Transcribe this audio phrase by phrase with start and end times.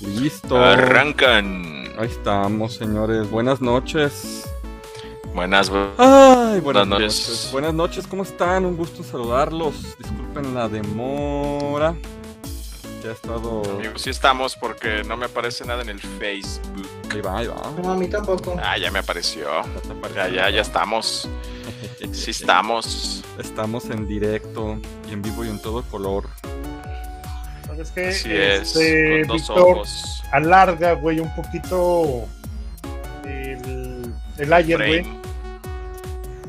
[0.00, 0.56] Listo.
[0.56, 1.84] Arrancan.
[1.98, 3.30] Ahí estamos, señores.
[3.30, 4.48] Buenas noches.
[5.34, 7.28] Buenas, Ay, buenas, Buenas noches.
[7.28, 7.48] noches.
[7.52, 8.64] Buenas noches, ¿cómo están?
[8.66, 9.74] Un gusto saludarlos.
[9.98, 11.94] Disculpen la demora.
[13.02, 13.62] Ya ha estado.
[13.76, 14.02] amigos.
[14.02, 16.88] Sí estamos porque no me aparece nada en el Facebook.
[17.12, 17.56] Ahí va, ahí va.
[17.82, 18.56] No, a mí tampoco.
[18.62, 19.44] Ah, ya me apareció.
[19.48, 20.16] Ya apareció.
[20.16, 21.28] Ya, ya, ya estamos.
[22.12, 23.22] Sí estamos.
[23.38, 26.24] Estamos en directo y en vivo y en todo color.
[27.80, 28.08] ¿Sabes qué?
[28.08, 28.76] Así es.
[28.76, 30.22] Este, dos Víctor, ojos.
[30.32, 32.26] alarga, güey, un poquito
[33.24, 35.06] el, el ayer, güey,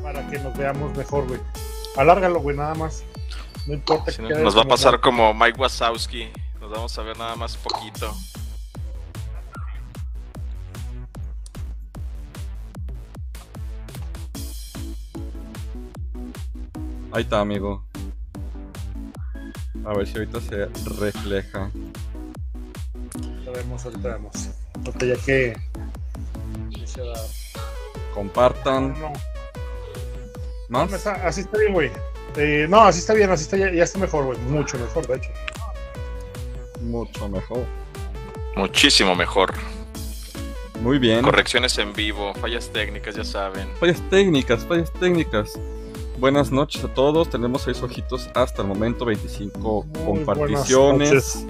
[0.04, 1.40] para que nos veamos mejor, güey.
[1.96, 3.06] Alárgalo, güey, nada más.
[3.66, 6.28] No importa Si que no, nos va a pasar como Mike Wazowski.
[6.60, 8.14] Nos vamos a ver nada más poquito.
[17.14, 17.86] Ahí está, amigo.
[19.86, 20.66] A ver si ahorita se
[21.00, 21.70] refleja.
[23.24, 24.34] Ahorita vemos, ahorita vemos.
[25.00, 25.58] Ya que.
[28.14, 28.94] Compartan.
[29.00, 29.14] No,
[30.70, 30.90] ¿Más?
[30.90, 31.92] no, está- así está bien, güey.
[32.38, 34.38] Eh, no, así está bien, así está, ya, ya está mejor, güey.
[34.40, 35.30] Mucho mejor, de hecho.
[36.82, 37.66] Mucho mejor.
[38.56, 39.54] Muchísimo mejor.
[40.82, 41.22] Muy bien.
[41.24, 43.68] Correcciones en vivo, fallas técnicas, ya saben.
[43.80, 45.60] Fallas técnicas, fallas técnicas.
[46.22, 47.32] Buenas noches a todos.
[47.32, 51.48] Tenemos seis ojitos hasta el momento, 25 Muy comparticiones.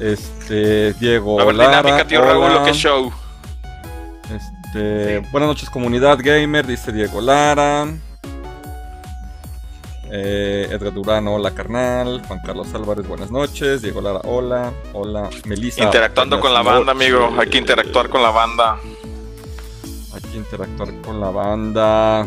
[0.00, 2.32] Este, Diego A ver, Lara, dinámica, tío hola.
[2.32, 3.12] Raúl, ¿o qué show?
[4.34, 7.86] Este, buenas noches comunidad gamer, dice Diego Lara.
[10.10, 12.20] Eh, Edgar Durán, hola carnal.
[12.26, 13.80] Juan Carlos Álvarez, buenas noches.
[13.80, 14.72] Diego Lara, hola.
[14.92, 15.30] Hola.
[15.44, 15.84] Melissa.
[15.84, 17.32] Interactuando con la banda, amigo.
[17.38, 18.76] Hay que interactuar con la banda.
[20.12, 22.26] Hay que interactuar con la banda.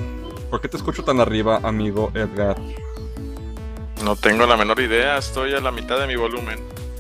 [0.54, 2.56] ¿Por qué te escucho tan arriba, amigo Edgar?
[4.04, 6.60] No tengo la menor idea, estoy a la mitad de mi volumen.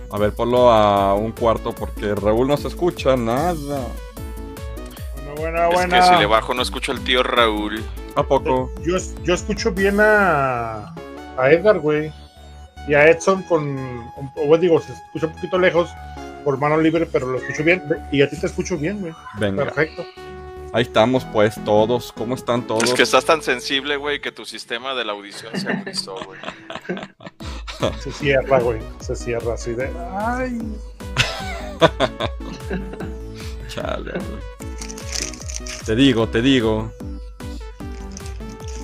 [0.09, 3.53] A ver, ponlo a un cuarto porque Raúl no se escucha nada.
[5.37, 5.99] Buena, buena, Es buena.
[5.99, 7.83] que si le bajo no escucho al tío Raúl.
[8.15, 8.71] ¿A poco?
[8.83, 10.95] Yo, yo escucho bien a,
[11.37, 12.11] a Edgar, güey.
[12.87, 13.77] Y a Edson con.
[14.35, 15.91] O bueno, digo, se escucha un poquito lejos
[16.43, 17.83] por mano libre, pero lo escucho bien.
[18.11, 19.13] Y a ti te escucho bien, güey.
[19.37, 19.65] Venga.
[19.65, 20.03] Perfecto.
[20.73, 22.11] Ahí estamos, pues, todos.
[22.11, 22.83] ¿Cómo están todos?
[22.83, 26.39] Es que estás tan sensible, güey, que tu sistema de la audición se agudizó, güey.
[27.99, 28.79] Se cierra, güey.
[28.99, 29.91] Se cierra así de.
[30.15, 30.57] Ay.
[33.67, 34.53] Chale, güey.
[35.85, 36.91] Te digo, te digo.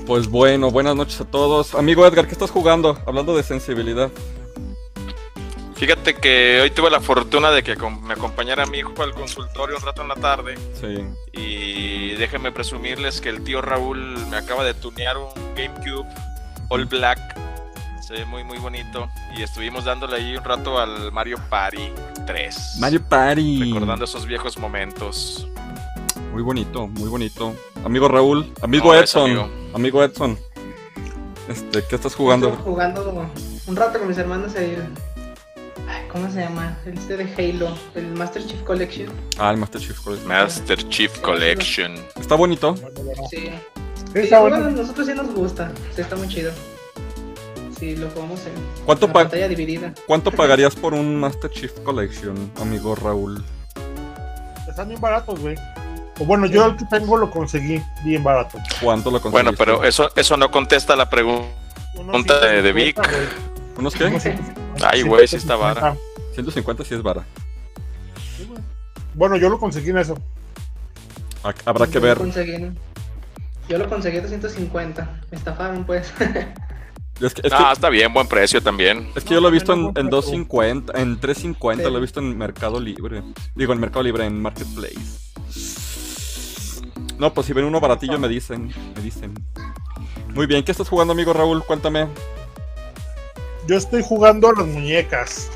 [0.05, 1.75] Pues bueno, buenas noches a todos.
[1.75, 2.99] Amigo Edgar, ¿qué estás jugando?
[3.07, 4.11] Hablando de sensibilidad.
[5.79, 9.81] Fíjate que hoy tuve la fortuna de que me acompañara mi hijo al consultorio un
[9.81, 10.55] rato en la tarde.
[10.73, 11.05] Sí.
[11.31, 16.05] Y déjenme presumirles que el tío Raúl me acaba de tunear un GameCube
[16.67, 17.17] All Black.
[18.01, 19.07] Se ve muy, muy bonito.
[19.37, 21.93] Y estuvimos dándole ahí un rato al Mario Party
[22.27, 22.75] 3.
[22.81, 23.63] Mario Party.
[23.71, 25.47] Recordando esos viejos momentos.
[26.33, 27.55] Muy bonito, muy bonito.
[27.85, 29.31] Amigo Raúl, amigo No, Edson.
[29.31, 29.49] amigo.
[29.73, 30.37] Amigo Edson.
[31.47, 32.49] Este, ¿qué estás jugando?
[32.49, 33.31] Estuve jugando
[33.65, 34.89] un rato con mis hermanos el.
[35.89, 36.77] Ay, ¿Cómo se llama?
[36.85, 37.23] El este de
[37.53, 39.09] Halo, el Master Chief Collection.
[39.37, 40.27] Ah, el Master Chief Collection.
[40.29, 41.95] Master Chief Collection.
[42.19, 42.75] Está bonito.
[43.29, 43.49] Sí.
[44.13, 44.67] Está bueno, bueno.
[44.77, 45.71] a nosotros sí nos gusta.
[45.95, 46.51] Sí, está muy chido.
[47.79, 48.51] Sí, lo jugamos en
[48.85, 49.93] ¿Cuánto, la pa- pantalla dividida.
[50.05, 53.43] ¿Cuánto pagarías por un Master Chief Collection, amigo Raúl?
[54.67, 55.55] Están bien baratos, güey.
[56.19, 58.57] O bueno, yo el que tengo lo conseguí bien barato.
[58.81, 59.29] ¿Cuánto lo conseguiste?
[59.31, 61.47] Bueno, pero eso, eso no contesta la pregunta.
[61.95, 63.77] De- de 150, Vic.
[63.77, 64.03] ¿Unos qué?
[64.79, 64.89] Unos 150.
[64.91, 65.81] Ay, güey, sí está 150.
[65.81, 65.97] vara.
[66.33, 67.25] 150 sí es vara.
[68.37, 68.49] Sí.
[69.13, 70.17] Bueno, yo lo conseguí en eso.
[71.43, 72.17] Ha- Habrá que Yo ver.
[72.17, 72.77] Lo conseguí, en-
[73.67, 75.21] yo lo conseguí a 250.
[75.31, 76.13] Me estafaron, pues.
[77.21, 79.09] Es que, es que- Ah, está bien, buen precio también.
[79.13, 81.91] es que yo lo he visto en, No, no, en no, 250, en 350, Sí.
[81.91, 83.23] lo he visto en Mercado Libre.
[83.55, 84.95] Digo, en Mercado Libre, en Marketplace.
[87.17, 89.33] No, pues si ven uno baratillo me dicen, me dicen.
[90.33, 91.61] Muy bien, ¿qué estás jugando, amigo Raúl?
[91.65, 92.07] Cuéntame.
[93.69, 95.47] Yo estoy jugando a las muñecas.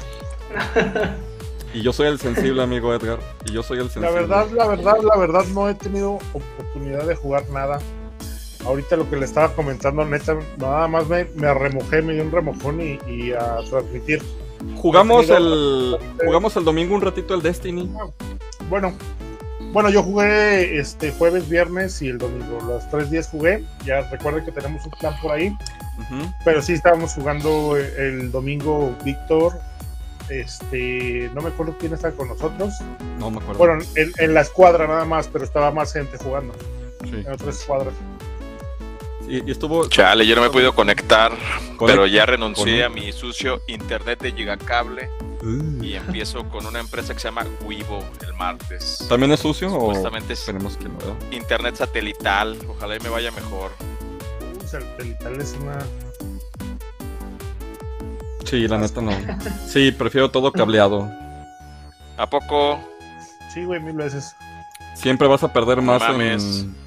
[1.73, 3.17] Y yo soy el sensible, amigo Edgar.
[3.43, 4.11] Y yo soy el sensible.
[4.11, 7.79] La verdad, la verdad, la verdad, no he tenido oportunidad de jugar nada.
[8.67, 12.31] Ahorita lo que le estaba comentando, neta, nada más me, me remojé, me dio un
[12.31, 14.21] remojón y, y a transmitir.
[14.75, 17.91] Jugamos el, jugamos el domingo un ratito el Destiny.
[18.69, 18.93] Bueno,
[19.73, 22.59] bueno, yo jugué este jueves, viernes y el domingo.
[22.65, 23.63] Los tres días jugué.
[23.85, 25.53] Ya recuerden que tenemos un plan por ahí.
[26.45, 29.53] Pero sí estábamos jugando el domingo Víctor.
[30.29, 32.73] Este, no me acuerdo quién estaba con nosotros.
[33.19, 33.57] No me acuerdo.
[33.57, 36.53] Bueno, en, en la escuadra nada más, pero estaba más gente jugando
[37.03, 37.15] Sí.
[37.25, 37.93] en otras escuadras.
[39.27, 39.87] Y, y estuvo.
[39.89, 41.31] Chale, yo no me he podido conectar,
[41.77, 45.09] Conect- pero ya renuncié a mi sucio internet de gigacable
[45.43, 45.83] Uh.
[45.83, 49.05] y empiezo con una empresa que se llama Wivo el martes.
[49.09, 50.95] ¿También es sucio o es esperemos que no?
[51.31, 53.71] internet satelital, ojalá y me vaya mejor.
[54.63, 55.79] O sea, el tal es una.
[58.45, 59.11] Sí, la neta no.
[59.67, 61.11] Sí, prefiero todo cableado.
[62.17, 62.79] ¿A poco?
[63.53, 64.35] Sí, güey, mil veces.
[64.95, 66.61] Siempre vas a perder más mames.
[66.61, 66.82] en,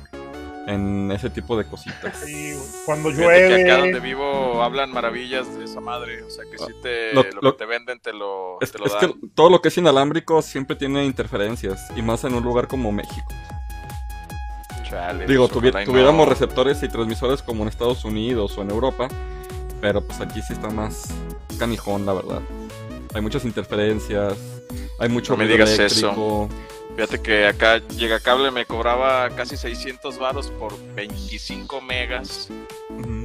[0.67, 2.17] en ese tipo de cositas.
[2.25, 2.55] Sí,
[2.85, 3.63] cuando Fíjate que llueve.
[3.73, 7.41] acá donde vivo hablan maravillas de esa madre, o sea que si te, Lo- lo,
[7.41, 9.13] lo- que te venden te lo, Es, te lo es dan.
[9.13, 12.91] que todo lo que es inalámbrico siempre tiene interferencias, y más en un lugar como
[12.93, 13.29] México.
[14.89, 16.33] Chale, Digo, pues, tuvi- tuviéramos no.
[16.33, 19.09] receptores y transmisores como en Estados Unidos o en Europa,
[19.81, 21.09] pero pues aquí sí está más
[21.59, 22.41] canijón, la verdad.
[23.15, 24.35] Hay muchas interferencias,
[25.01, 26.49] hay mucho No me ruido digas eléctrico.
[26.97, 32.49] Fíjate que acá Llega Cable me cobraba casi 600 varos por 25 megas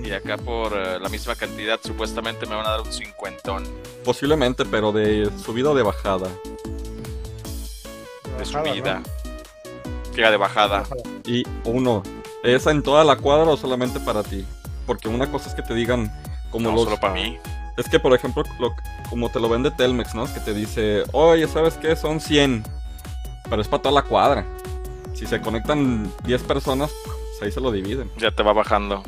[0.03, 3.63] y acá por eh, la misma cantidad supuestamente me van a dar un cincuentón
[4.03, 6.27] Posiblemente, pero de subida o de bajada.
[6.27, 6.33] de
[8.43, 8.99] Bajada, subida.
[8.99, 9.03] ¿no?
[10.13, 10.79] Que de bajada.
[10.79, 11.01] Bajada.
[11.25, 12.03] Y uno,
[12.43, 14.45] ¿es en toda la cuadra o solamente para ti?
[14.85, 16.11] Porque una cosa es que te digan
[16.49, 16.83] como No, los...
[16.85, 17.37] solo para mí.
[17.77, 18.75] Es que, por ejemplo, lo-
[19.09, 20.25] como te lo vende Telmex, ¿no?
[20.33, 21.95] Que te dice, oye, ¿sabes qué?
[21.95, 22.63] Son 100.
[23.51, 24.45] Pero es para toda la cuadra.
[25.13, 28.09] Si se conectan 10 personas, pues ahí se lo dividen.
[28.17, 29.03] Ya te va bajando.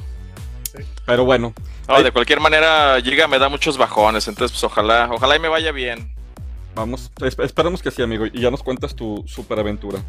[1.06, 1.54] Pero bueno,
[1.88, 5.48] No, de cualquier manera, Giga me da muchos bajones, entonces pues ojalá, ojalá y me
[5.48, 6.14] vaya bien.
[6.76, 7.12] vamos.
[7.22, 8.26] es- esperemos que sí, amigo.
[8.26, 10.00] Y ya nos cuentas tu super aventura.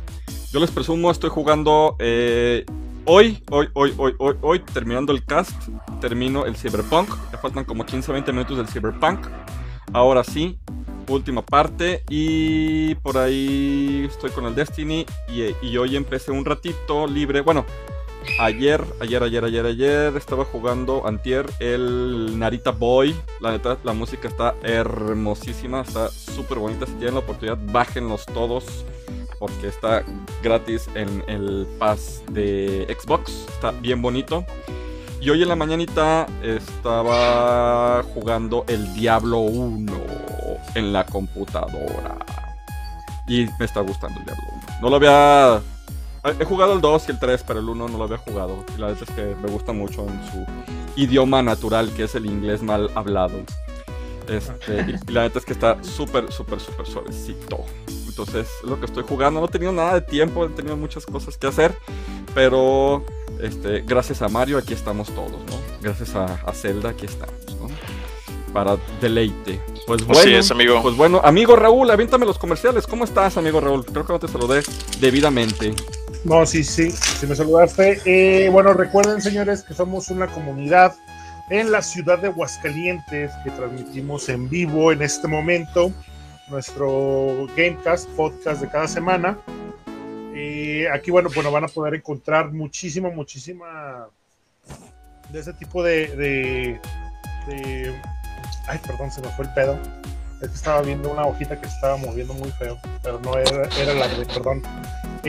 [0.52, 2.64] Yo les presumo, estoy jugando eh,
[3.04, 5.52] hoy, hoy, hoy, hoy, hoy, hoy, terminando el cast.
[6.00, 7.08] Termino el Cyberpunk.
[7.32, 9.26] Ya faltan como 15-20 minutos del Cyberpunk.
[9.92, 10.58] Ahora sí,
[11.12, 12.02] última parte.
[12.08, 15.06] Y por ahí estoy con el Destiny.
[15.28, 17.40] Y, hoy empecé un ratito libre.
[17.40, 17.64] Bueno,
[18.40, 23.14] ayer, ayer, ayer, ayer, ayer estaba jugando Antier el Narita Boy.
[23.40, 25.82] La neta, la música está hermosísima.
[25.82, 26.86] Está súper bonita.
[26.86, 28.64] Si tienen la oportunidad, bájenlos todos.
[29.38, 30.04] Porque está
[30.42, 33.46] gratis en el pass de Xbox.
[33.48, 34.46] Está bien bonito.
[35.24, 39.92] Y hoy en la mañanita estaba jugando el Diablo 1
[40.74, 42.18] en la computadora.
[43.26, 44.62] Y me está gustando el Diablo 1.
[44.82, 45.62] No lo había...
[46.38, 48.66] He jugado el 2 y el 3, pero el 1 no lo había jugado.
[48.76, 52.26] Y la verdad es que me gusta mucho en su idioma natural, que es el
[52.26, 53.38] inglés mal hablado.
[54.28, 57.64] Este, y, y la neta es que está súper, súper, súper suavecito.
[58.06, 59.40] Entonces, es lo que estoy jugando.
[59.40, 61.74] No he tenido nada de tiempo, he tenido muchas cosas que hacer.
[62.34, 63.02] Pero,
[63.40, 65.60] este, gracias a Mario, aquí estamos todos, ¿no?
[65.82, 67.68] Gracias a, a Zelda, aquí estamos, ¿no?
[68.52, 69.60] Para deleite.
[69.86, 70.80] Pues bueno, Así es, amigo.
[70.82, 72.86] pues bueno, amigo Raúl, aviéntame los comerciales.
[72.86, 73.84] ¿Cómo estás, amigo Raúl?
[73.84, 74.62] Creo que no te saludé
[75.00, 75.74] debidamente.
[76.24, 78.00] No, sí, sí, sí me saludaste.
[78.06, 80.94] Eh, bueno, recuerden, señores, que somos una comunidad
[81.50, 85.92] en la ciudad de Aguascalientes que transmitimos en vivo en este momento
[86.48, 89.36] nuestro Gamecast, podcast de cada semana.
[90.92, 94.08] Aquí, bueno, bueno, van a poder encontrar muchísima, muchísima
[95.30, 96.80] de ese tipo de,
[98.66, 99.78] Ay, perdón, se me fue el pedo.
[100.40, 103.68] Es que estaba viendo una hojita que se estaba moviendo muy feo, pero no era,
[103.78, 104.62] era la de, perdón.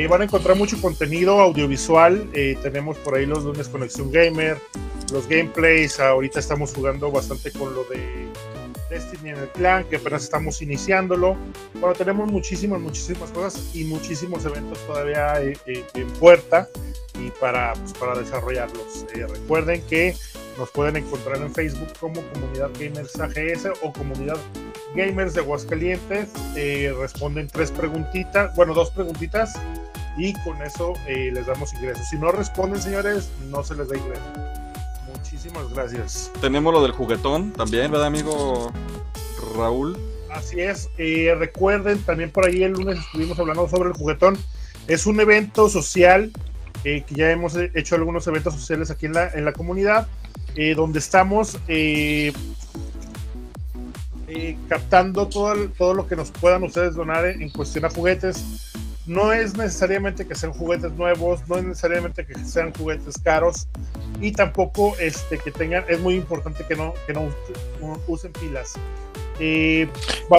[0.10, 2.30] Van a encontrar mucho contenido audiovisual.
[2.34, 4.58] eh, tenemos por ahí los lunes Conexión Gamer,
[5.14, 6.00] los gameplays.
[6.00, 8.28] Ahorita estamos jugando bastante con lo de
[8.90, 11.38] Destiny en el clan, que apenas estamos iniciándolo.
[11.76, 16.70] Bueno, tenemos muchísimas, muchísimas cosas y muchísimos eventos todavía eh, eh, en puerta
[17.20, 19.06] y para, pues, para desarrollarlos.
[19.16, 20.16] Eh, recuerden que
[20.58, 24.38] nos pueden encontrar en Facebook como Comunidad Gamers AGS o Comunidad
[24.96, 26.30] Gamers de Aguascalientes.
[26.56, 29.54] Eh, responden tres preguntitas, bueno, dos preguntitas
[30.18, 32.08] y con eso eh, les damos ingresos.
[32.10, 34.65] Si no responden, señores, no se les da ingreso.
[35.32, 36.32] Muchísimas gracias.
[36.40, 38.72] Tenemos lo del juguetón también, ¿verdad, amigo
[39.58, 39.98] Raúl?
[40.32, 40.90] Así es.
[41.00, 44.38] Eh, recuerden, también por ahí el lunes estuvimos hablando sobre el juguetón.
[44.88, 46.32] Es un evento social
[46.84, 50.08] eh, que ya hemos hecho algunos eventos sociales aquí en la, en la comunidad,
[50.56, 51.58] eh, donde estamos
[54.70, 58.75] captando todo, el- todo lo que nos puedan ustedes donar en, en cuestión a juguetes.
[59.08, 63.68] No es necesariamente que sean juguetes nuevos, no es necesariamente que sean juguetes caros
[64.20, 68.74] y tampoco este, que tengan, es muy importante que no, que no us- usen pilas.
[69.38, 69.88] Eh,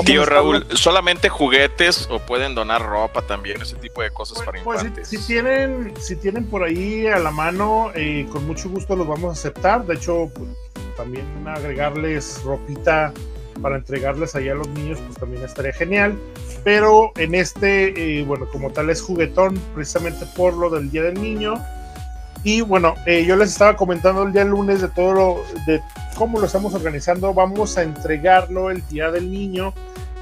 [0.06, 3.60] Tío Raúl, ¿solamente juguetes o pueden donar ropa también?
[3.60, 5.08] Ese tipo de cosas para Pues si, infantes.
[5.08, 9.28] si tienen, si tienen por ahí a la mano, eh, con mucho gusto los vamos
[9.28, 9.84] a aceptar.
[9.84, 10.48] De hecho, pues,
[10.96, 13.12] también agregarles ropita
[13.60, 16.18] para entregarles allá a los niños, pues también estaría genial.
[16.64, 21.20] Pero en este, eh, bueno, como tal es juguetón, precisamente por lo del Día del
[21.20, 21.54] Niño.
[22.42, 25.80] Y bueno, eh, yo les estaba comentando el día lunes de todo de
[26.16, 27.34] cómo lo estamos organizando.
[27.34, 29.72] Vamos a entregarlo el Día del Niño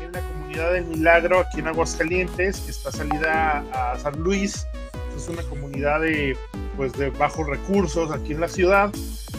[0.02, 4.66] en la comunidad del Milagro aquí en Aguascalientes, que está salida a San Luis.
[5.16, 6.36] Es una comunidad de,
[6.76, 8.92] pues, de bajos recursos aquí en la ciudad.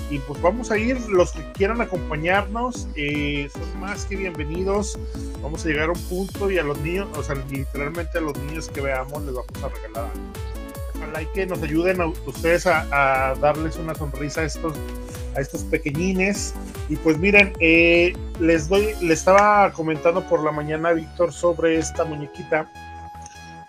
[0.10, 5.00] Y pues vamos a ir, los que quieran acompañarnos, eh, son más que bienvenidos.
[5.42, 8.38] Vamos a llegar a un punto y a los niños, o sea, literalmente a los
[8.38, 10.12] niños que veamos les vamos a regalar
[10.96, 14.74] Ojalá y que nos ayuden a ustedes a, darles una sonrisa a estos
[15.36, 16.54] a estos pequeñines.
[16.88, 22.06] Y pues miren, eh, les doy, le estaba comentando por la mañana Víctor sobre esta
[22.06, 22.70] muñequita.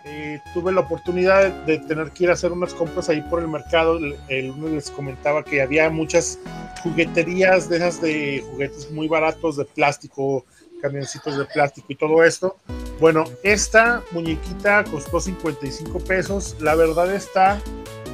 [0.09, 3.49] Eh, tuve la oportunidad de tener que ir a hacer unas compras ahí por el
[3.49, 3.99] mercado.
[4.29, 6.39] El lunes les comentaba que había muchas
[6.83, 10.45] jugueterías de esas de juguetes muy baratos de plástico,
[10.81, 12.57] camioncitos de plástico y todo esto.
[13.01, 16.57] Bueno, esta muñequita costó 55 pesos.
[16.61, 17.61] La verdad está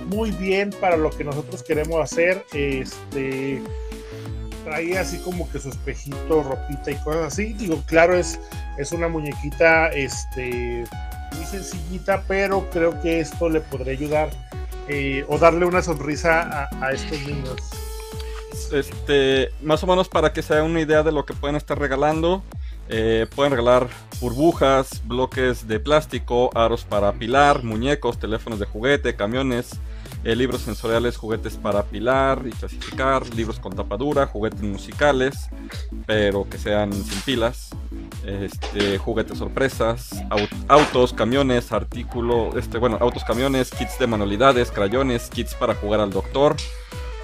[0.06, 2.42] muy bien para lo que nosotros queremos hacer.
[2.54, 3.62] Este
[4.64, 7.52] trae así como que su espejito, ropita y cosas así.
[7.52, 8.40] Digo, claro, es,
[8.78, 10.84] es una muñequita este,
[11.34, 14.30] muy sencillita, pero creo que esto le podría ayudar
[14.88, 17.56] eh, o darle una sonrisa a, estos niños.
[18.72, 21.78] Este, más o menos para que se hagan una idea de lo que pueden estar
[21.78, 22.42] regalando.
[22.88, 23.88] Eh, pueden regalar
[24.20, 29.78] burbujas, bloques de plástico, aros para apilar, muñecos, teléfonos de juguete, camiones,
[30.24, 35.48] eh, libros sensoriales, juguetes para apilar y clasificar, libros con tapadura, juguetes musicales,
[36.06, 37.70] pero que sean sin pilas,
[38.26, 40.10] este, juguetes sorpresas,
[40.68, 46.10] autos, camiones, artículo, este, bueno, autos, camiones, kits de manualidades, crayones, kits para jugar al
[46.10, 46.56] doctor,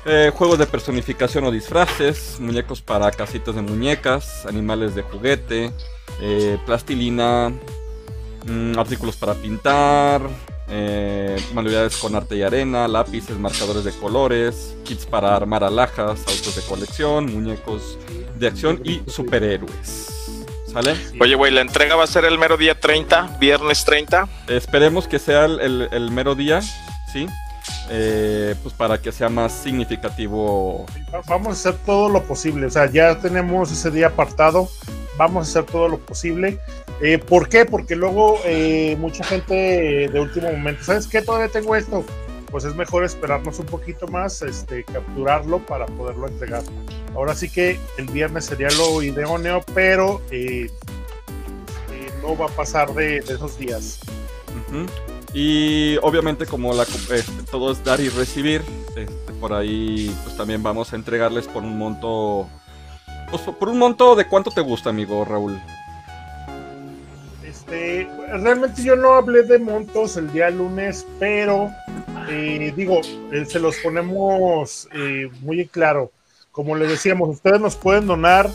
[0.05, 5.73] eh, juegos de personificación o disfraces, muñecos para casitas de muñecas, animales de juguete,
[6.21, 7.53] eh, plastilina,
[8.47, 10.23] mm, artículos para pintar,
[10.71, 16.57] eh, manualidades con arte y arena, lápices, marcadores de colores, kits para armar alhajas, autos
[16.57, 17.99] de colección, muñecos
[18.39, 20.18] de acción y superhéroes.
[20.73, 20.95] ¿Sale?
[21.21, 24.29] Oye, güey, ¿la entrega va a ser el mero día 30, viernes 30?
[24.49, 27.27] Esperemos que sea el, el, el mero día, ¿sí?
[27.91, 30.85] Eh, pues para que sea más significativo.
[31.27, 34.69] Vamos a hacer todo lo posible, o sea, ya tenemos ese día apartado,
[35.17, 36.59] vamos a hacer todo lo posible.
[37.03, 37.65] Eh, ¿Por qué?
[37.65, 41.23] Porque luego eh, mucha gente de último momento, ¿sabes qué?
[41.23, 42.05] Todavía tengo esto.
[42.51, 46.63] Pues es mejor esperarnos un poquito más, este, capturarlo para poderlo entregar.
[47.15, 50.71] Ahora sí que el viernes sería lo idóneo, pero eh,
[51.93, 54.01] eh, no va a pasar de, de esos días.
[54.71, 54.87] Uh -huh.
[55.35, 59.07] Y obviamente como la, este, todo es dar y recibir, este,
[59.41, 62.49] por ahí pues también vamos a entregarles por un monto...
[63.31, 65.61] Pues, por un monto de cuánto te gusta, amigo Raúl.
[67.45, 71.71] Este, realmente yo no hablé de montos el día lunes, pero
[72.31, 73.01] eh, digo,
[73.33, 76.13] eh, se los ponemos eh, muy en claro.
[76.53, 78.51] Como les decíamos, ustedes nos pueden donar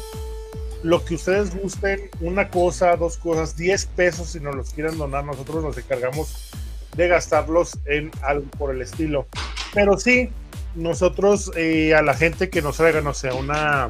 [0.84, 5.24] lo que ustedes gusten, una cosa, dos cosas, 10 pesos si nos los quieren donar,
[5.24, 6.52] nosotros nos encargamos
[6.96, 9.26] de gastarlos en algo por el estilo.
[9.74, 10.30] Pero sí,
[10.76, 13.90] nosotros eh, a la gente que nos traiga, no sé, una,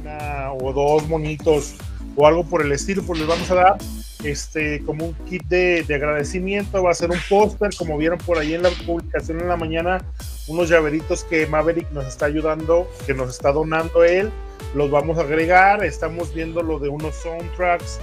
[0.00, 1.74] una o dos monitos
[2.20, 3.78] o algo por el estilo, pues les vamos a dar
[4.24, 8.38] este como un kit de, de agradecimiento, va a ser un póster, como vieron por
[8.38, 10.04] ahí en la publicación en la mañana,
[10.46, 14.30] unos llaveritos que Maverick nos está ayudando, que nos está donando él,
[14.74, 17.98] los vamos a agregar, estamos viendo lo de unos soundtracks,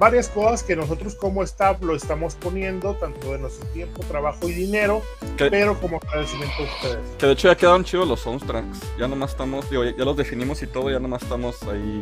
[0.00, 4.52] varias cosas que nosotros como staff lo estamos poniendo, tanto de nuestro tiempo, trabajo y
[4.54, 5.02] dinero,
[5.36, 5.48] ¿Qué?
[5.48, 7.10] pero como agradecimiento a ustedes.
[7.16, 8.80] Que de hecho ya quedaron chidos los soundtracks.
[8.98, 12.00] Ya nomás estamos, digo, ya los definimos y todo, ya nomás estamos ahí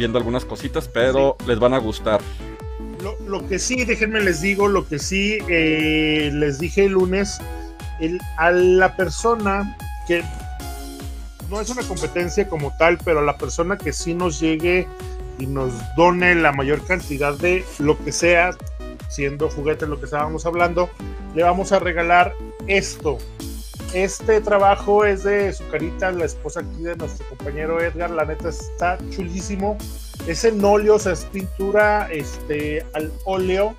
[0.00, 1.46] viendo algunas cositas, pero sí.
[1.46, 2.22] les van a gustar.
[3.02, 7.38] Lo, lo, que sí, déjenme les digo, lo que sí eh, les dije el lunes,
[8.00, 9.76] el, a la persona
[10.08, 10.24] que
[11.50, 14.88] no es una competencia como tal, pero a la persona que sí nos llegue
[15.38, 18.52] y nos done la mayor cantidad de lo que sea,
[19.10, 20.88] siendo juguetes lo que estábamos hablando,
[21.34, 22.32] le vamos a regalar
[22.68, 23.18] esto.
[23.92, 28.50] Este trabajo es de su carita, la esposa aquí de nuestro compañero Edgar, la neta
[28.50, 29.76] está chulísimo.
[30.28, 33.74] Es en óleo, o sea, es pintura este, al óleo.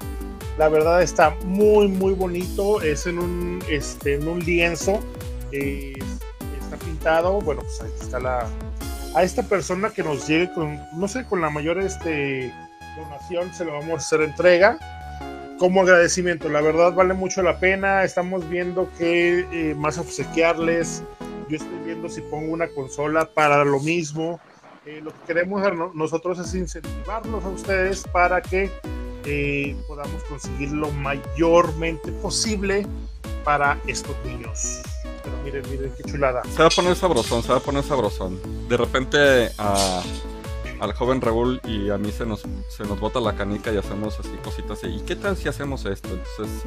[0.57, 2.81] La verdad está muy, muy bonito.
[2.81, 4.99] Es en un, este, en un lienzo.
[5.51, 7.39] Está pintado.
[7.39, 8.45] Bueno, pues ahí está la,
[9.15, 12.53] a esta persona que nos llegue con, no sé, con la mayor este,
[12.97, 14.77] donación, se lo vamos a hacer entrega
[15.61, 16.49] como agradecimiento.
[16.49, 18.03] La verdad vale mucho la pena.
[18.03, 21.03] Estamos viendo qué eh, más obsequiarles.
[21.49, 24.39] Yo estoy viendo si pongo una consola para lo mismo.
[24.87, 25.61] Eh, lo que queremos
[25.93, 28.71] nosotros es incentivarlos a ustedes para que
[29.25, 32.87] eh, podamos conseguir lo mayormente posible
[33.43, 34.81] para estos niños.
[35.23, 36.41] Pero miren, miren qué chulada.
[36.55, 38.41] Se va a poner sabrosón, se va a poner sabrosón.
[38.67, 40.01] De repente a,
[40.81, 42.41] al joven Raúl y a mí se nos,
[42.75, 44.79] se nos bota la canica y hacemos así cositas.
[44.83, 46.09] ¿Y qué tal si hacemos esto?
[46.09, 46.63] Entonces,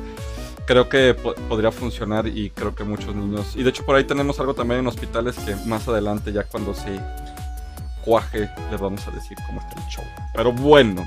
[0.66, 3.54] creo que po- podría funcionar y creo que muchos niños.
[3.56, 6.74] Y de hecho, por ahí tenemos algo también en hospitales que más adelante, ya cuando
[6.74, 6.98] se
[8.04, 10.04] cuaje, les vamos a decir cómo está el show.
[10.34, 11.04] Pero bueno,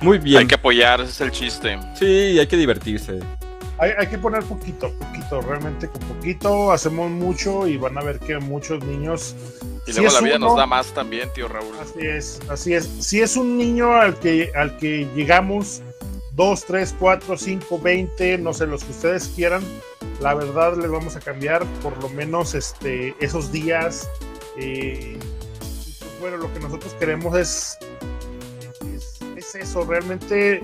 [0.00, 0.38] muy bien.
[0.38, 1.78] Hay que apoyar, ese es el chiste.
[1.94, 3.18] Sí, hay que divertirse.
[3.80, 8.18] Hay, hay que poner poquito, poquito, realmente con poquito hacemos mucho y van a ver
[8.20, 9.34] que muchos niños.
[9.88, 11.74] Y si luego la vida uno- nos da más también, tío Raúl.
[11.80, 12.86] Así es, así es.
[13.00, 15.82] Si es un niño al que, al que llegamos
[16.32, 19.62] 2, 3, 4, 5, 20, no sé, los que ustedes quieran,
[20.20, 24.08] la verdad les vamos a cambiar por lo menos este, esos días.
[24.58, 25.18] eh,
[26.20, 27.78] bueno, lo que nosotros queremos es,
[28.94, 30.62] es, es eso, realmente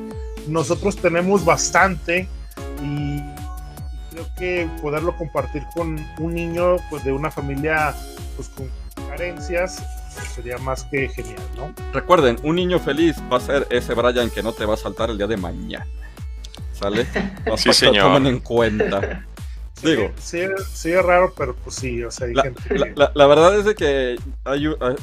[0.49, 2.29] nosotros tenemos bastante
[2.83, 2.85] y,
[3.19, 3.23] y
[4.11, 7.95] creo que poderlo compartir con un niño pues de una familia
[8.37, 8.69] pues con
[9.17, 9.83] carencias
[10.15, 11.73] pues, sería más que genial, ¿no?
[11.93, 15.11] Recuerden, un niño feliz va a ser ese Brian que no te va a saltar
[15.11, 15.87] el día de mañana.
[16.73, 17.05] ¿Sale?
[17.45, 18.05] Para Sí, que señor.
[18.05, 19.25] tomen en cuenta.
[19.83, 20.41] Digo, Sí,
[20.73, 22.79] sí es raro, pero pues sí, o sea, hay La, gente que...
[22.79, 24.95] la- la- la verdad es de que hay, ah,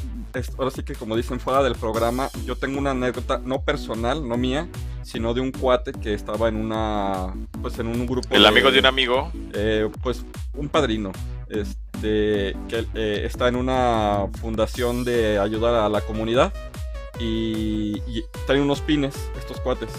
[0.58, 4.38] ahora sí que como dicen fuera del programa, yo tengo una anécdota no personal, no
[4.38, 4.68] mía,
[5.04, 8.28] sino de un cuate que estaba en una, pues en un grupo.
[8.32, 9.32] El amigo de un amigo.
[9.54, 10.26] eh, pues
[10.56, 11.12] un padrino,
[11.50, 16.52] este, que eh, está en una fundación de ayudar a la comunidad
[17.20, 19.90] y, y traen unos pines estos cuates.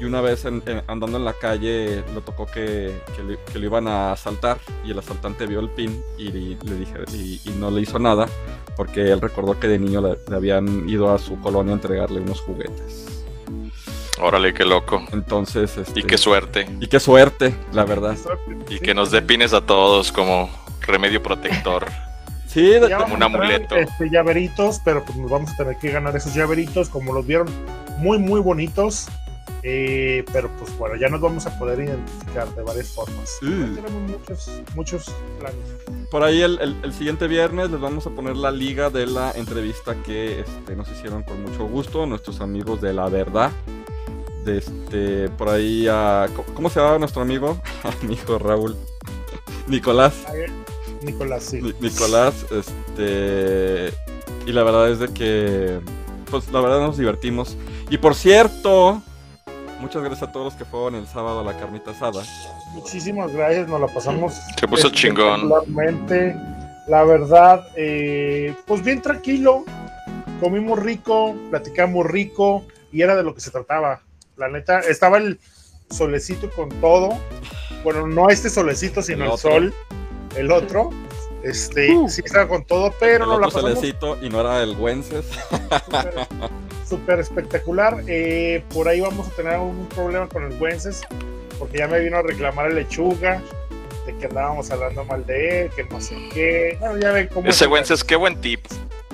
[0.00, 3.58] Y una vez en- en- andando en la calle lo tocó que, que, le- que
[3.60, 7.40] lo iban a asaltar y el asaltante vio el pin y, le le dije y,
[7.44, 8.26] y no le hizo nada
[8.76, 12.20] porque él recordó que de niño le, le habían ido a su colonia a entregarle
[12.20, 13.06] unos juguetes.
[14.20, 15.04] Órale, qué loco.
[15.12, 16.66] Entonces, este, Y qué suerte.
[16.80, 18.16] y qué suerte, la verdad.
[18.68, 20.48] Y que nos dé pines a todos como
[20.86, 21.86] remedio protector.
[22.46, 22.70] Sí,
[23.00, 23.74] como un amuleto.
[23.74, 27.48] este, llaveritos, pero pues nos vamos a tener que ganar esos llaveritos, como los vieron,
[27.98, 29.08] muy, muy bonitos.
[29.64, 33.38] eh, pero pues bueno, ya nos vamos a poder identificar de varias formas.
[33.42, 33.74] Mm.
[33.74, 35.58] Tenemos muchos, muchos planes.
[36.12, 39.32] Por ahí el, el- el siguiente viernes les vamos a poner la liga de la
[39.32, 43.50] entrevista que este, nos hicieron con mucho gusto nuestros amigos de La Verdad.
[44.44, 46.28] De este, por ahí a...
[46.36, 47.58] ¿Cómo- ¿Cómo se llama nuestro amigo?
[48.02, 48.76] amigo Raúl.
[49.66, 50.14] Nicolás.
[51.04, 51.60] Nicolás, sí.
[51.62, 53.92] Ni- Nicolás, este...
[54.46, 55.80] Y la verdad es de que...
[56.30, 57.56] Pues la verdad nos divertimos.
[57.90, 59.02] Y por cierto...
[59.80, 62.22] Muchas gracias a todos los que fueron el sábado a la carnita asada.
[62.72, 64.34] Muchísimas gracias, nos la pasamos.
[64.58, 65.50] Se puso chingón.
[66.86, 69.64] La verdad, eh, pues bien tranquilo.
[70.40, 74.02] Comimos rico, platicamos rico y era de lo que se trataba.
[74.36, 75.38] La neta, estaba el
[75.90, 77.10] solecito con todo.
[77.82, 79.50] Bueno, no este solecito, sino El el, otro.
[79.50, 79.74] sol,
[80.36, 80.90] el otro.
[81.42, 83.84] Este, sí estaba con todo, pero el nos la pasamos
[84.22, 85.26] y no era el Güences.
[86.88, 88.02] súper- espectacular.
[88.06, 91.02] Eh, por ahí vamos a tener un problema con el Güences,
[91.58, 93.42] porque ya me vino a reclamar el lechuga,
[94.06, 96.76] de que andábamos hablando mal de él, que no sé qué.
[96.80, 97.48] Bueno, ya ven cómo.
[97.48, 97.70] Ese es.
[97.70, 98.64] Wences, qué buen tip.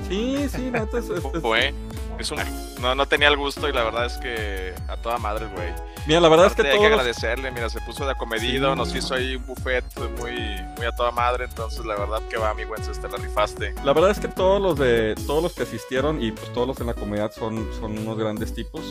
[0.09, 1.73] Sí, sí, neta, es- es- es- Fue.
[2.21, 2.39] Es un...
[2.81, 5.73] no, no tenía el gusto y la verdad es que a toda madre, güey.
[6.07, 8.79] Mira, la verdad es que hay que todos agradecerle, mira, se puso de acomedido, Sí.
[8.79, 9.85] nos hizo ahí un buffet
[10.19, 10.33] muy,
[10.77, 13.75] muy a toda madre, entonces la verdad que va, mi Wences, te la rifaste.
[13.85, 16.81] La verdad es que todos los de todos los que asistieron y pues todos los
[16.81, 18.83] en la comunidad son, son unos grandes tipos.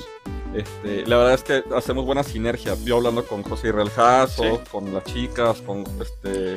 [0.54, 2.76] Este, la verdad es que hacemos buena sinergia.
[2.84, 4.60] Yo hablando con José Israel Jasso, Sí.
[4.72, 6.56] con las chicas, con este,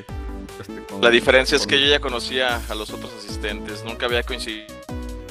[0.61, 4.23] este, con- La diferencia es que yo ya conocía a los otros asistentes, nunca había
[4.23, 4.67] coincidido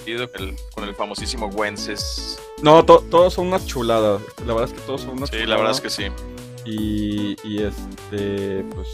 [0.05, 2.37] con el, con el famosísimo Wences.
[2.61, 4.21] No, to- todos son unas chuladas.
[4.45, 5.49] La verdad es que todos son unas Sí, chuladas.
[5.49, 6.03] la verdad es que sí.
[6.65, 8.87] Y, y este, pues,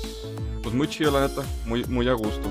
[0.63, 2.49] pues muy chido la neta, muy, muy a gusto.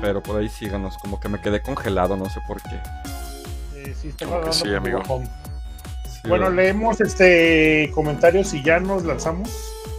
[0.00, 2.80] Pero por ahí síganos, como que me quedé congelado, no sé por qué.
[3.74, 5.02] Eh, sí, está Como que sí, amigo.
[5.04, 6.56] Sí, Bueno, ¿verdad?
[6.56, 9.50] leemos este comentarios y ya nos lanzamos.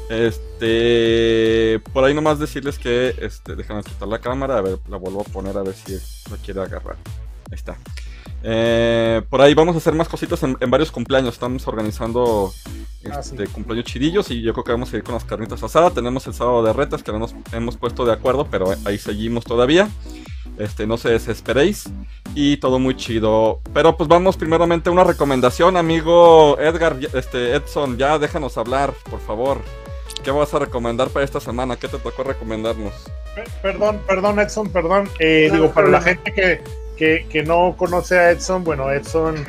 [0.09, 5.21] Este, por ahí nomás decirles que, este, déjame quitar la cámara, a ver, la vuelvo
[5.21, 5.93] a poner a ver si
[6.29, 6.95] lo quiere agarrar.
[7.49, 7.77] Ahí está.
[8.41, 11.33] Eh, por ahí vamos a hacer más cositas en, en varios cumpleaños.
[11.33, 12.51] Estamos organizando
[13.09, 13.53] Ah, este, sí.
[13.53, 15.93] cumpleaños chidillos y yo creo que vamos a ir con las carnitas asadas.
[15.93, 19.45] Tenemos el sábado de retas que no nos hemos puesto de acuerdo, pero ahí seguimos
[19.45, 19.89] todavía.
[20.57, 21.89] Este, no se desesperéis.
[22.35, 23.61] Y todo muy chido.
[23.73, 29.19] Pero pues vamos primeramente a una recomendación, amigo Edgar, este, Edson, ya déjanos hablar, por
[29.21, 29.61] favor.
[30.23, 31.75] ¿Qué vas a recomendar para esta semana?
[31.77, 32.93] ¿Qué te tocó recomendarnos?
[33.35, 35.09] Pe- Perdón, perdón, Edson, perdón.
[35.19, 36.21] Eh, No, digo, no para la problema.
[36.23, 36.61] gente que,
[36.97, 39.45] que, que no conoce a Edson, bueno, Edson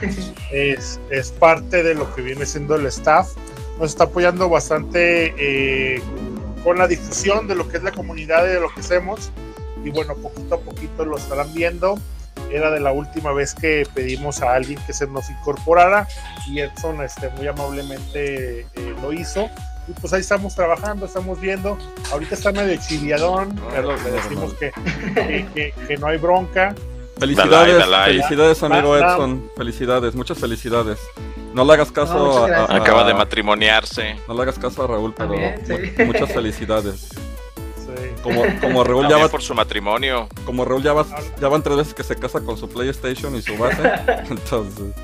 [0.52, 3.30] es, es parte de lo que viene siendo el staff.
[3.78, 6.02] Nos está apoyando bastante eh,
[6.62, 9.30] con la difusión de lo que es la comunidad y de lo que hacemos.
[9.84, 11.98] Y bueno, poquito a poquito lo estarán viendo.
[12.52, 16.06] era de la última vez que pedimos a alguien que se nos incorporara
[16.48, 19.48] y Edson este, muy amablemente eh, lo hizo.
[19.90, 21.76] Y pues ahí estamos trabajando, estamos viendo.
[22.12, 24.58] Ahorita está medio chiviadón, No, pero no, le decimos no.
[24.58, 24.72] que,
[25.14, 26.74] que, que- que no hay bronca.
[27.18, 28.12] Felicidades, Dalai, Dalai.
[28.14, 29.12] felicidades, amigo Ah, ah.
[29.14, 29.50] Edson.
[29.56, 30.98] Felicidades, muchas felicidades.
[31.52, 34.16] No le hagas caso a, a- Acaba de matrimoniarse.
[34.28, 35.74] No le hagas caso a Raúl, pero También, sí.
[35.98, 37.08] mu- muchas felicidades.
[37.76, 38.06] Sí.
[38.22, 40.28] Como, como Raúl ya También va, por su matrimonio.
[40.46, 41.04] como Raúl ya va,
[41.40, 43.82] ya van tres veces que se casa con su PlayStation y su base.
[44.30, 44.94] Entonces,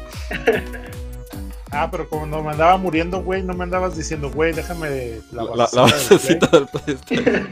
[1.73, 5.69] Ah, pero cuando me andaba muriendo, güey, no me andabas diciendo, güey, déjame la, la,
[5.73, 7.49] la, basecita del PlayStation.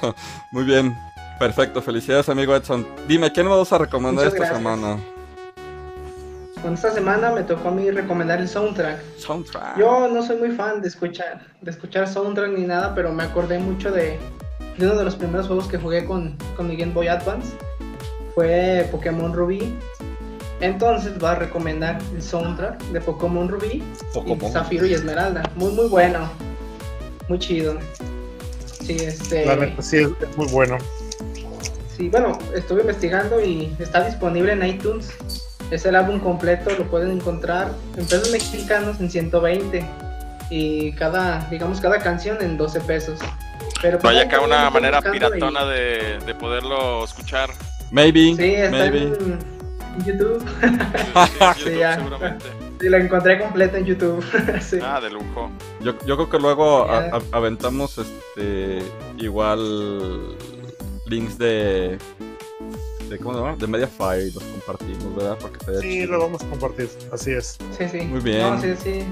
[0.52, 0.96] Muy bien,
[1.38, 1.82] perfecto.
[1.82, 2.86] Felicidades, amigo Edson.
[3.08, 4.58] Dime, ¿quién me vas a recomendar Muchas esta gracias.
[4.58, 4.98] semana?
[6.62, 9.00] Bueno, esta semana me tocó a mí recomendar el soundtrack.
[9.18, 9.78] Soundtrack.
[9.78, 13.58] Yo no soy muy fan de escuchar, de escuchar soundtrack ni nada, pero me acordé
[13.58, 14.18] mucho de,
[14.76, 17.54] de uno de los primeros juegos que jugué con, con mi Game Boy Advance.
[18.34, 19.74] Fue Pokémon Rubí.
[20.60, 24.50] Entonces voy a recomendar el soundtrack de Pokémon Rubí, Pokémon.
[24.50, 25.42] y Zafiro y Esmeralda.
[25.56, 26.30] Muy, muy bueno.
[27.28, 27.78] Muy chido.
[28.82, 29.46] Sí, este.
[29.46, 30.76] La neta sí es, es muy bueno.
[31.96, 35.10] Sí, bueno, estuve investigando y está disponible en iTunes.
[35.70, 39.84] Es el álbum completo, lo pueden encontrar en pesos mexicanos en 120
[40.50, 43.20] y cada, digamos, cada canción en 12 pesos.
[43.80, 47.50] Pero No hay pues, acá ahí una manera y- piratona de, de poderlo escuchar.
[47.92, 49.02] Maybe, Sí, está maybe.
[49.02, 49.38] en,
[49.98, 50.40] en YouTube.
[50.40, 50.66] Sí,
[51.56, 51.96] Sí, YouTube, ya.
[51.96, 52.44] seguramente.
[52.80, 54.24] Sí, lo encontré completo en YouTube.
[54.62, 54.78] sí.
[54.82, 55.50] Ah, de lujo.
[55.82, 57.16] Yo, yo creo que luego a- Ya.
[57.16, 58.82] a- aventamos este
[59.18, 60.36] igual
[61.06, 61.98] links de,
[63.08, 63.56] de ¿cómo se llama?
[63.56, 65.36] De Mediafire y los compartimos, ¿verdad?
[65.80, 66.12] Sí, chido.
[66.12, 67.58] lo vamos a compartir, así es.
[67.76, 68.00] sí, sí.
[68.02, 68.40] Muy bien.
[68.42, 69.04] No, sí, sí.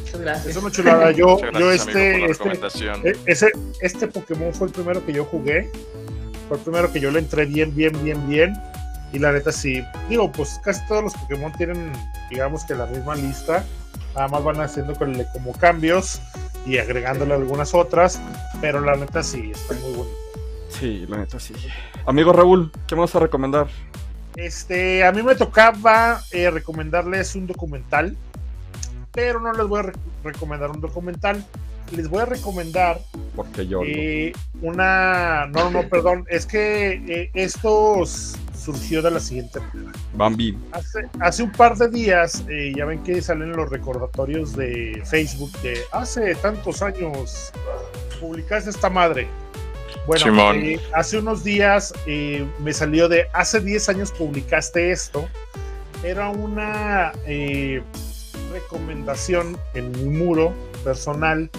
[0.00, 0.46] Muchas gracias.
[0.46, 1.10] Es una chulada.
[1.12, 3.00] Yo, yo este, la este, recomendación.
[3.06, 5.70] e- ese, este Pokémon fue el primero que yo jugué.
[6.48, 8.54] Fue el primero que yo le entré bien, bien, bien, bien.
[9.14, 9.82] Y la neta sí.
[10.08, 11.90] Digo, pues casi todos los Pokémon tienen,
[12.30, 13.64] digamos que la misma lista.
[14.14, 14.94] Nada más van haciendo
[15.32, 16.20] como cambios
[16.66, 18.20] y agregándole algunas otras.
[18.60, 20.16] Pero la neta sí, está muy bonito.
[20.68, 21.54] Sí, la neta sí.
[22.06, 23.68] Amigo Raúl, ¿qué me vas a recomendar?
[24.36, 28.16] Este, a mí me tocaba eh, recomendarles un documental,
[29.12, 29.92] pero no les voy a re-
[30.24, 31.44] recomendar un documental.
[31.92, 33.00] Les voy a recomendar
[33.36, 33.82] Porque yo.
[33.84, 35.46] eh, una.
[35.46, 36.24] No, no, perdón.
[36.28, 39.92] Es que eh, esto s- surgió de la siguiente manera.
[40.14, 40.56] Bambi.
[40.72, 45.52] Hace, hace un par de días, eh, ya ven que salen los recordatorios de Facebook
[45.62, 47.52] de hace tantos años
[48.20, 49.28] publicaste esta madre.
[50.06, 55.28] Bueno, eh, hace unos días eh, me salió de hace 10 años publicaste esto.
[56.02, 57.12] Era una
[58.52, 60.52] recomendación en mi muro
[60.84, 61.50] personal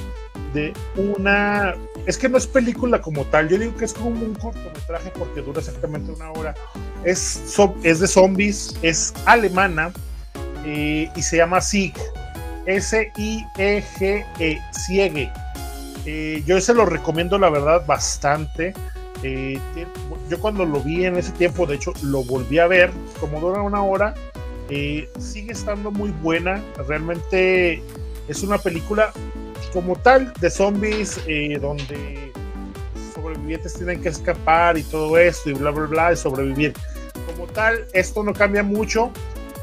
[0.96, 1.76] una.
[2.06, 5.42] Es que no es película como tal, yo digo que es como un cortometraje porque
[5.42, 6.54] dura exactamente una hora
[7.06, 9.94] es, es de zombies, es alemana
[10.66, 11.94] eh, y se llama SIG.
[12.66, 15.32] S-I-E-G-E, Siegue.
[16.08, 18.74] Eh, yo se lo recomiendo, la verdad, bastante.
[19.22, 19.60] Eh,
[20.30, 23.62] yo cuando lo vi en ese tiempo, de hecho, lo volví a ver, como dura
[23.62, 24.16] una hora,
[25.20, 26.60] sigue estando muy buena.
[26.88, 27.84] Realmente
[28.28, 29.14] es una película
[29.74, 32.32] como tal de zombies eh, donde
[33.14, 36.74] sobrevivientes tienen que escapar y todo esto y bla, bla, bla, y sobrevivir.
[37.26, 39.12] Como tal, esto no cambia mucho.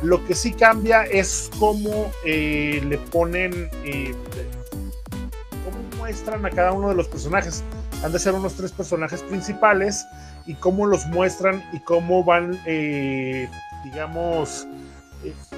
[0.03, 4.15] Lo que sí cambia es cómo eh, le ponen, eh,
[5.65, 7.63] cómo muestran a cada uno de los personajes.
[8.05, 10.05] Han de ser unos tres personajes principales
[10.45, 12.59] y cómo los muestran y cómo van,
[13.85, 14.67] digamos,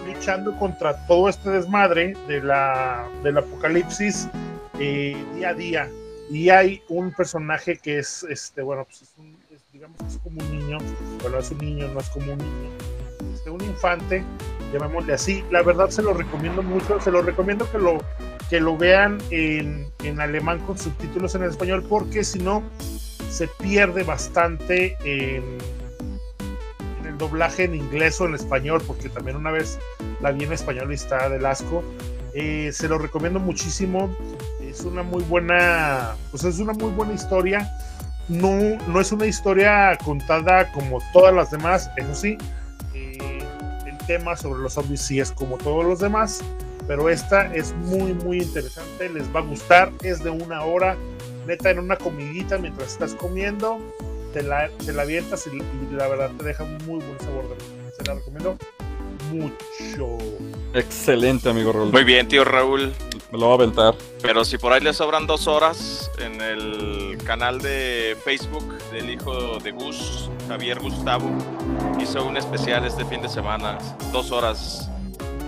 [0.06, 4.28] luchando contra todo este desmadre de la, del apocalipsis
[4.78, 5.90] eh, día a día.
[6.30, 9.36] Y hay un personaje que es, este, bueno, pues es un,
[9.72, 10.78] digamos es como un niño,
[11.20, 12.70] bueno, es un niño, no es como un niño,
[13.34, 14.24] este, un infante,
[14.72, 15.44] llamémosle así.
[15.50, 17.98] La verdad se lo recomiendo mucho, se lo recomiendo que lo,
[18.48, 22.62] que lo vean en, en alemán con subtítulos en español, porque si no,
[23.28, 25.42] se pierde bastante en
[27.14, 29.78] el doblaje en inglés o en español, porque también una vez
[30.20, 31.82] la vi en español y está del asco.
[32.34, 34.14] Eh, se lo recomiendo muchísimo.
[34.60, 37.70] Es una muy buena, pues es una muy buena historia.
[38.28, 42.36] No, no es una historia contada como todas las demás, eso sí.
[42.94, 43.42] Eh,
[43.86, 46.42] el tema sobre los zombies sí es como todos los demás,
[46.88, 49.08] pero esta es muy, muy interesante.
[49.10, 49.92] Les va a gustar.
[50.02, 50.96] Es de una hora,
[51.46, 53.78] neta, en una comidita mientras estás comiendo.
[54.34, 57.44] Te la, te la avientas y, y la verdad te deja un muy buen sabor
[57.44, 57.64] de boca.
[57.96, 58.58] Se la recomiendo
[59.30, 60.18] mucho.
[60.74, 61.92] Excelente, amigo Raúl.
[61.92, 62.92] Muy bien, tío Raúl.
[63.30, 63.94] Me lo voy a aventar.
[64.20, 69.60] Pero si por ahí le sobran dos horas, en el canal de Facebook del hijo
[69.60, 71.30] de Gus, Javier Gustavo,
[72.00, 73.78] hizo un especial este fin de semana.
[74.12, 74.90] Dos horas.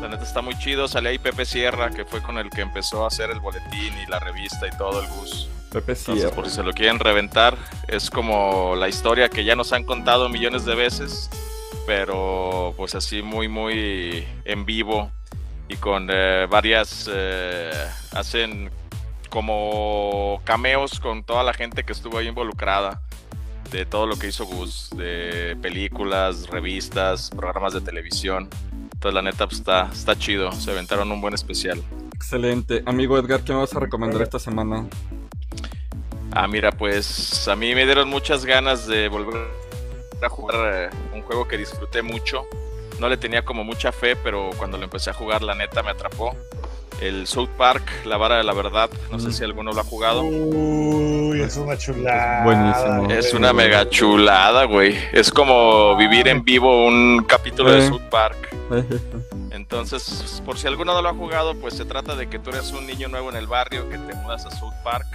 [0.00, 0.86] La neta está muy chido.
[0.86, 4.08] Sale ahí Pepe Sierra, que fue con el que empezó a hacer el boletín y
[4.08, 5.48] la revista y todo el Gus.
[5.76, 7.54] Pepe Entonces, por si se lo quieren reventar,
[7.86, 11.28] es como la historia que ya nos han contado millones de veces,
[11.86, 15.10] pero pues así muy, muy en vivo
[15.68, 17.70] y con eh, varias, eh,
[18.12, 18.70] hacen
[19.28, 23.02] como cameos con toda la gente que estuvo ahí involucrada
[23.70, 28.48] de todo lo que hizo Gus, de películas, revistas, programas de televisión.
[28.94, 31.82] Entonces la neta pues, está, está chido, se aventaron un buen especial.
[32.14, 32.82] Excelente.
[32.86, 34.86] Amigo Edgar, ¿qué me vas a recomendar esta semana?
[36.32, 39.46] Ah, mira, pues a mí me dieron muchas ganas de volver
[40.22, 40.56] a jugar
[40.92, 42.44] eh, un juego que disfruté mucho.
[42.98, 45.90] No le tenía como mucha fe, pero cuando lo empecé a jugar, la neta me
[45.90, 46.34] atrapó.
[47.00, 48.88] El South Park, La Vara de la Verdad.
[49.10, 49.32] No sé Mm.
[49.32, 50.22] si alguno lo ha jugado.
[50.22, 52.42] Uy, es una chulada.
[52.44, 53.10] Buenísimo.
[53.10, 54.96] Es una mega chulada, güey.
[55.12, 57.88] Es como vivir en vivo un capítulo de Eh.
[57.88, 58.48] South Park.
[59.50, 62.72] Entonces, por si alguno no lo ha jugado, pues se trata de que tú eres
[62.72, 65.06] un niño nuevo en el barrio, que te mudas a South Park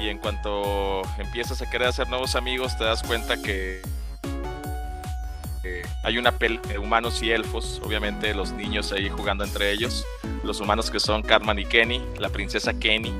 [0.00, 3.82] y en cuanto empiezas a querer hacer nuevos amigos, te das cuenta que,
[6.02, 10.06] hay una pelea de humanos y elfos, obviamente los niños ahí jugando entre ellos,
[10.42, 13.12] los humanos que son Cartman y Kenny, la princesa Kenny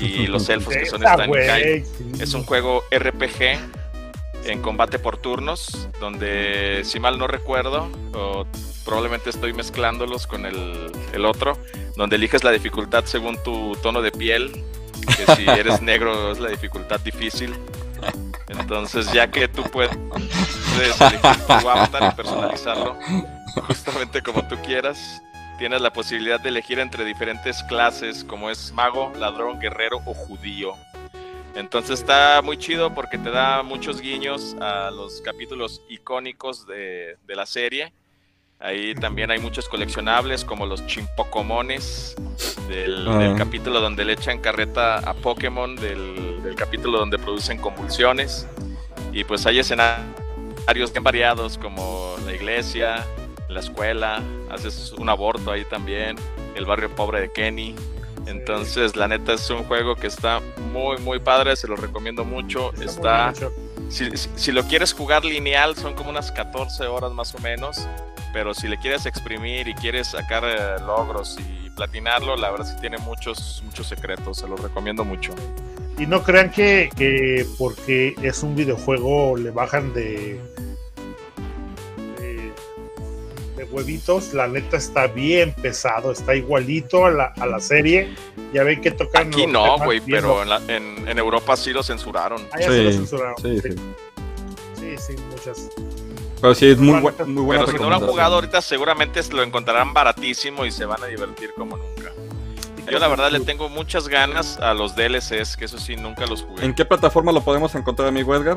[0.00, 2.22] y los elfos que son Stan y sí.
[2.22, 3.58] Es un juego RPG
[4.44, 8.46] en combate por turnos, donde si mal no recuerdo, o
[8.88, 11.58] probablemente estoy mezclándolos con el, el otro,
[11.94, 14.64] donde eliges la dificultad según tu tono de piel,
[15.14, 17.54] que si eres negro es la dificultad difícil.
[18.48, 19.94] Entonces ya que tú puedes
[20.80, 22.96] elegir tu avatar y personalizarlo
[23.66, 25.20] justamente como tú quieras,
[25.58, 30.72] tienes la posibilidad de elegir entre diferentes clases como es mago, ladrón, guerrero o judío.
[31.54, 37.36] Entonces está muy chido porque te da muchos guiños a los capítulos icónicos de, de
[37.36, 37.92] la serie.
[38.60, 42.16] Ahí también hay muchos coleccionables como los chimpocomones
[42.68, 43.18] del, Ah.
[43.18, 48.46] del capítulo donde le echan carreta a Pokémon, del, del capítulo donde producen convulsiones.
[49.12, 53.06] Y pues hay escenarios bien variados como la iglesia,
[53.48, 56.16] la escuela, haces un aborto ahí también,
[56.56, 57.76] el barrio pobre de Kenny.
[58.26, 60.40] Entonces, la neta es un juego que está
[60.72, 62.72] muy, muy padre, se lo recomiendo mucho.
[62.74, 63.32] Está.
[63.88, 67.86] Si, si- lo quieres jugar lineal, son como unas 14 horas más o menos.
[68.32, 72.78] Pero si le quieres exprimir y quieres sacar eh, logros y platinarlo, la verdad sí
[72.80, 75.32] tiene muchos, muchos secretos, se lo recomiendo mucho.
[75.98, 80.38] Y no crean que, que porque es un videojuego le bajan de,
[83.70, 84.32] huevitos.
[84.34, 88.14] La neta está bien pesado, está igualito a la, a la serie.
[88.52, 89.28] Ya ven que tocan.
[89.28, 92.42] Aquí no, güey, pero en, la- en- en Europa sí lo censuraron.
[92.52, 93.34] Ah, ya se lo Sí, censuraron.
[93.42, 93.76] sí, Sí, sí.
[94.80, 95.68] sí, sí, muchas.
[96.40, 98.62] Pero sí, es muy, Bueno, bu- muy buena Pero si no lo han jugado ahorita,
[98.62, 102.12] seguramente lo encontrarán baratísimo y se van a divertir como nunca.
[102.90, 106.42] Yo la verdad le tengo muchas ganas a los DLCs, que eso sí nunca los
[106.42, 106.64] jugué.
[106.64, 108.56] ¿En qué plataforma lo podemos encontrar, amigo Edgar?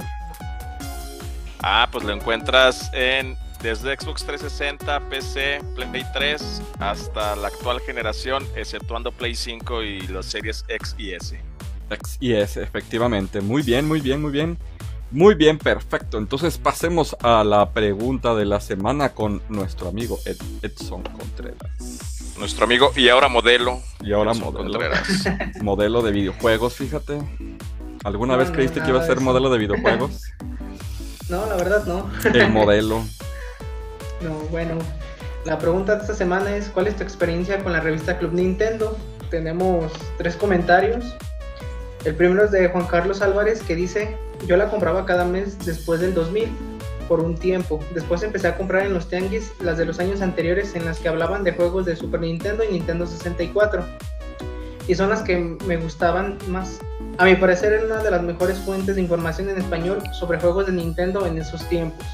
[1.62, 8.46] Ah, pues lo encuentras en desde Xbox 360, PC, Play 3 hasta la actual generación,
[8.56, 11.40] exceptuando Play 5 y las series X y S.
[11.90, 13.42] X y S, efectivamente.
[13.42, 14.58] Muy bien, muy bien, muy bien.
[15.12, 16.18] Muy bien, perfecto.
[16.18, 22.34] Entonces pasemos a la pregunta de la semana con nuestro amigo Ed- Edson Contreras.
[22.40, 23.82] Nuestro amigo y ahora modelo.
[24.00, 24.70] Y ahora Edson modelo.
[24.72, 25.26] Contreras.
[25.62, 27.20] Modelo de videojuegos, fíjate.
[28.06, 29.22] ¿Alguna No, vez no, creíste que iba a ser eso.
[29.26, 30.22] modelo de videojuegos?
[31.30, 32.10] No, la verdad no.
[32.34, 33.04] El modelo.
[34.22, 34.78] No, bueno.
[35.46, 38.96] La pregunta de esta semana es ¿cuál es tu experiencia con la revista Club Nintendo?
[39.32, 41.16] Tenemos tres comentarios.
[42.06, 46.00] El primero es de Juan Carlos Álvarez que dice, yo la compraba cada mes después
[46.00, 46.50] del 2000
[47.08, 47.80] por un tiempo.
[47.94, 51.10] Después empecé a comprar en los tianguis las de los años anteriores en las que
[51.10, 53.84] hablaban de juegos de Super Nintendo y Nintendo 64.
[54.88, 56.80] Y son las que me gustaban más.
[57.18, 60.68] A mi parecer era una de las mejores fuentes de información en español sobre juegos
[60.68, 62.06] de Nintendo en esos tiempos.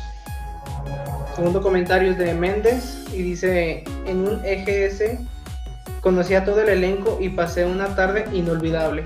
[1.36, 5.19] Segundo comentario es de Méndez y dice, en un EGS
[6.02, 9.04] conocí a todo el elenco y pasé una tarde inolvidable.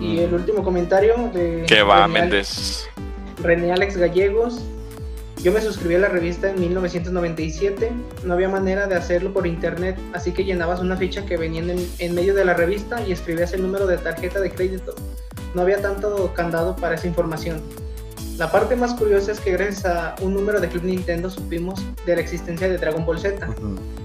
[0.00, 0.18] Y Mm.
[0.20, 2.86] el último comentario de Que va, René, Méndez.
[3.42, 4.60] René Alex Gallegos.
[5.42, 7.90] Yo me suscribí a la revista en 1997.
[8.24, 11.86] No había manera de hacerlo por internet, así que llenabas una ficha que venía en,
[11.98, 14.94] en medio de la revista y escribías el número de tarjeta de crédito.
[15.54, 17.60] No había tanto candado para esa información.
[18.38, 22.14] La parte más curiosa es que gracias a un número de Club Nintendo supimos de
[22.14, 23.48] la existencia de Dragon Ball Z,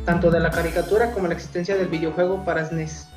[0.06, 3.10] tanto de la caricatura como la existencia del videojuego para SNES.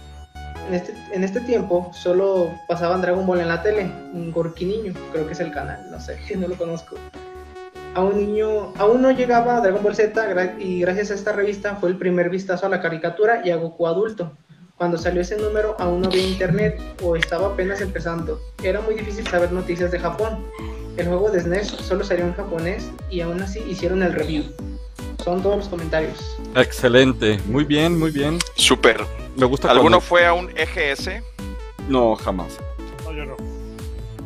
[0.68, 4.92] en este, en este tiempo solo pasaban Dragon Ball en la tele, un Gorky Niño,
[5.11, 6.96] creo que es el canal, no sé, no lo conozco.
[7.94, 11.76] A un niño, aún no llegaba a Dragon Ball Z y gracias a esta revista
[11.76, 14.37] fue el primer vistazo a la caricatura y a Goku adulto.
[14.76, 18.38] Cuando salió ese número aún no había internet o estaba apenas empezando.
[18.62, 20.44] Era muy difícil saber noticias de Japón.
[20.97, 24.45] El juego de SNES solo salió en japonés y aún así hicieron el review.
[25.23, 26.37] Son todos los comentarios.
[26.55, 28.39] Excelente, muy bien, muy bien.
[28.55, 29.05] Súper.
[29.37, 31.23] Me gusta ¿Alguno cuando- fue a un E EGS?
[31.89, 32.57] No, jamás.
[33.05, 33.37] No, yo no.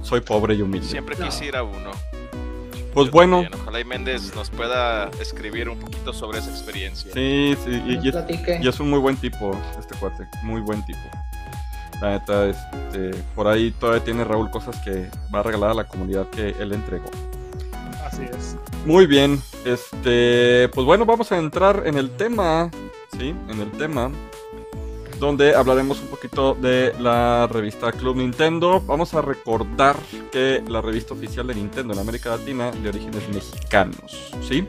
[0.03, 0.87] Soy pobre y humilde.
[0.87, 1.25] Siempre No.
[1.27, 1.91] quisiera uno.
[2.95, 3.61] Pues Yo bueno, también.
[3.63, 7.13] Ojalá y Méndez nos pueda escribir un poquito sobre esa experiencia.
[7.13, 8.15] sí, sí, y, es,
[8.65, 10.99] y es un muy buen tipo, este cuate, muy buen tipo.
[12.01, 15.85] La neta, este, por ahí todavía tiene Raúl cosas que va a regalar a la
[15.85, 17.11] comunidad que él entregó.
[18.05, 18.57] Así es.
[18.87, 22.71] Muy bien, este, pues bueno, vamos a entrar en el tema,
[23.19, 23.35] ¿sí?
[23.49, 24.11] En el tema,
[25.19, 28.81] donde hablaremos un poquito de la revista Club Nintendo.
[28.81, 29.97] Vamos a recordar
[30.33, 34.67] que la revista oficial de Nintendo en América Latina de orígenes mexicanos, ¿sí?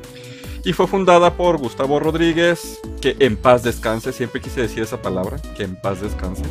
[0.63, 5.37] Y fue fundada por Gustavo Rodríguez, que en paz descanse, siempre quise decir esa palabra,
[5.57, 6.43] que en paz descanse.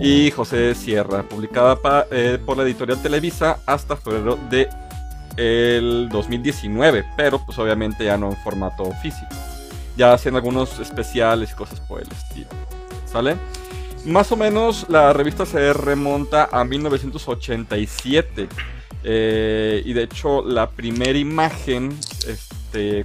[0.00, 4.68] Y José Sierra, publicada pa- eh, por la editorial Televisa hasta febrero de
[5.38, 9.28] el 2019, pero pues obviamente ya no en formato físico.
[9.96, 12.48] Ya hacen algunos especiales y cosas por el estilo.
[13.10, 13.36] ¿Sale?
[14.04, 18.48] Más o menos la revista se remonta a 1987.
[19.04, 22.54] eh, y de hecho la primera imagen, este,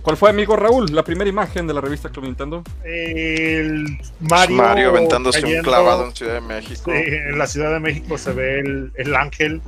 [0.02, 0.93] ¿cuál fue amigo Raúl?
[0.93, 2.63] La primera imagen de la revista Club Nintendo.
[2.84, 6.91] El Mario, Mario, aventándose un cayendo, clavado en Ciudad de México.
[6.91, 9.62] sí, en la Ciudad de México se ve el, el ángel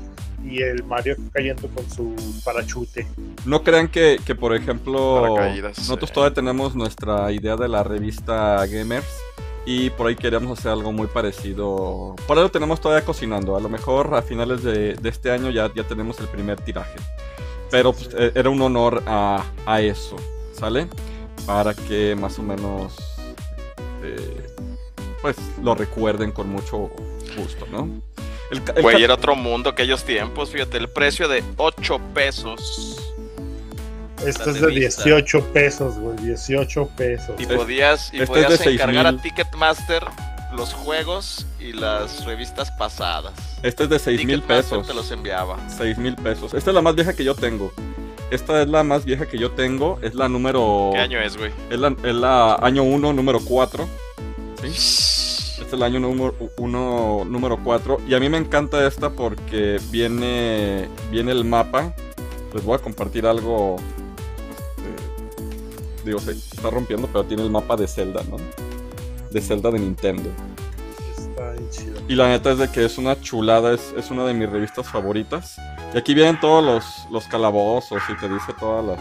[0.43, 3.07] y el Mario cayendo con su parachute.
[3.45, 8.65] No crean que, que, por ejemplo, Paracaídas, nosotros todavía tenemos nuestra idea de la revista
[8.67, 9.07] Gamers
[9.65, 12.15] y por ahí queríamos hacer algo muy parecido.
[12.27, 13.55] Por ahí lo tenemos todavía cocinando.
[13.55, 16.99] A lo mejor a finales de, de este año ya, ya tenemos el primer tiraje.
[17.71, 20.15] Pero pues, eh, era un honor a, a eso,
[20.53, 20.87] ¿sale?
[21.45, 22.95] Para que más o menos
[24.03, 24.47] eh,
[25.21, 26.89] pues lo recuerden con mucho
[27.37, 27.89] gusto, ¿no?
[28.51, 33.01] El ca- el Güey, era otro mundo aquellos tiempos, fíjate, el precio de 8 pesos.
[34.25, 35.03] Este es de revista.
[35.03, 36.15] 18 pesos, güey.
[36.17, 37.35] 18 pesos.
[37.37, 38.73] Y Este- podías, y este es podías de 6,000.
[38.81, 40.03] encargar a Ticketmaster
[40.55, 43.33] los juegos y las revistas pasadas.
[43.63, 44.87] este es de 6 mil pesos.
[44.87, 45.57] te los enviaba.
[45.69, 46.53] 6 mil pesos.
[46.53, 47.71] Esta es la más vieja que yo tengo.
[48.31, 49.99] Esta es la más vieja que yo tengo.
[50.01, 50.91] Es la número.
[50.93, 51.51] ¿Qué año es, güey?
[51.69, 53.87] Es la, es la año 1, número 4.
[54.61, 54.67] ¿sí?
[54.67, 58.01] Este es el año número 1, número 4.
[58.07, 61.93] Y a mí me encanta esta porque viene, viene el mapa.
[62.53, 63.75] Les voy a compartir algo.
[64.49, 68.37] este, digo, se está rompiendo, pero tiene el mapa de Zelda, ¿no?
[69.35, 70.29] De Zelda de Nintendo.
[71.17, 71.99] Está bien chido.
[72.07, 74.87] Y la neta es de que es una chulada, es, es una de mis revistas
[74.87, 75.57] favoritas.
[75.93, 78.99] Y aquí vienen todos los, los calabozos y te dice todas las...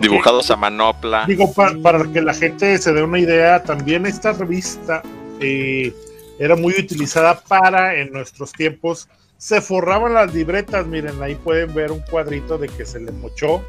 [0.00, 1.24] Dibujados a manopla.
[1.26, 5.02] Digo, pa- para que la gente se dé una idea, también esta revista
[5.40, 5.92] eh,
[6.38, 10.86] era muy utilizada para, en nuestros tiempos, se forraban las libretas.
[10.86, 13.64] Miren, ahí pueden ver un cuadrito de que se le mochó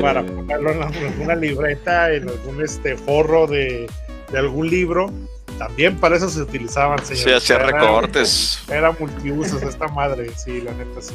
[0.00, 3.88] para ponerlo en alguna libreta, en algún este forro de,
[4.32, 5.10] de algún libro.
[5.58, 7.22] También para eso se utilizaban, señores.
[7.24, 8.60] Se hacía Era- recortes.
[8.68, 11.14] Era multiusos esta madre, sí, la neta sí.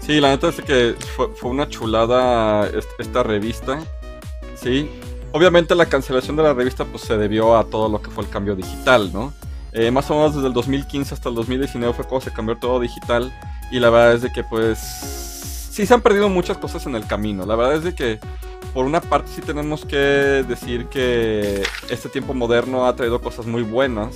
[0.00, 3.80] Sí, la neta es que fue, fue una chulada est- esta revista.
[4.60, 4.90] Sí.
[5.32, 8.30] Obviamente la cancelación de la revista pues se debió a todo lo que fue el
[8.30, 9.32] cambio digital, ¿no?
[9.72, 12.80] Eh, más o menos desde el 2015 hasta el 2019 fue cuando se cambió todo
[12.80, 13.32] digital
[13.70, 17.06] y la verdad es de que pues sí se han perdido muchas cosas en el
[17.06, 17.44] camino.
[17.44, 18.18] La verdad es de que
[18.76, 23.62] por una parte sí tenemos que decir que este tiempo moderno ha traído cosas muy
[23.62, 24.14] buenas,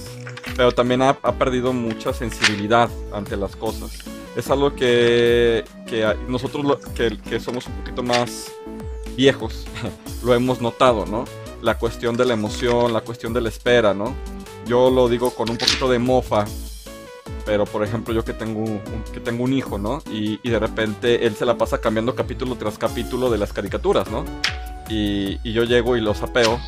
[0.54, 3.90] pero también ha, ha perdido mucha sensibilidad ante las cosas.
[4.36, 8.52] Es algo que, que nosotros lo- que, que somos un poquito más
[9.16, 9.66] viejos
[10.22, 11.24] lo hemos notado, ¿no?
[11.62, 14.14] La cuestión de la emoción, la cuestión de la espera, ¿no?
[14.66, 16.44] Yo lo digo con un poquito de mofa,
[17.44, 18.80] pero por ejemplo yo que tengo un,
[19.12, 20.02] que tengo un hijo, ¿no?
[20.10, 24.10] Y, y de repente él se la pasa cambiando capítulo tras capítulo de las caricaturas,
[24.10, 24.24] ¿no?
[24.88, 26.58] Y, y yo llego y lo sapeo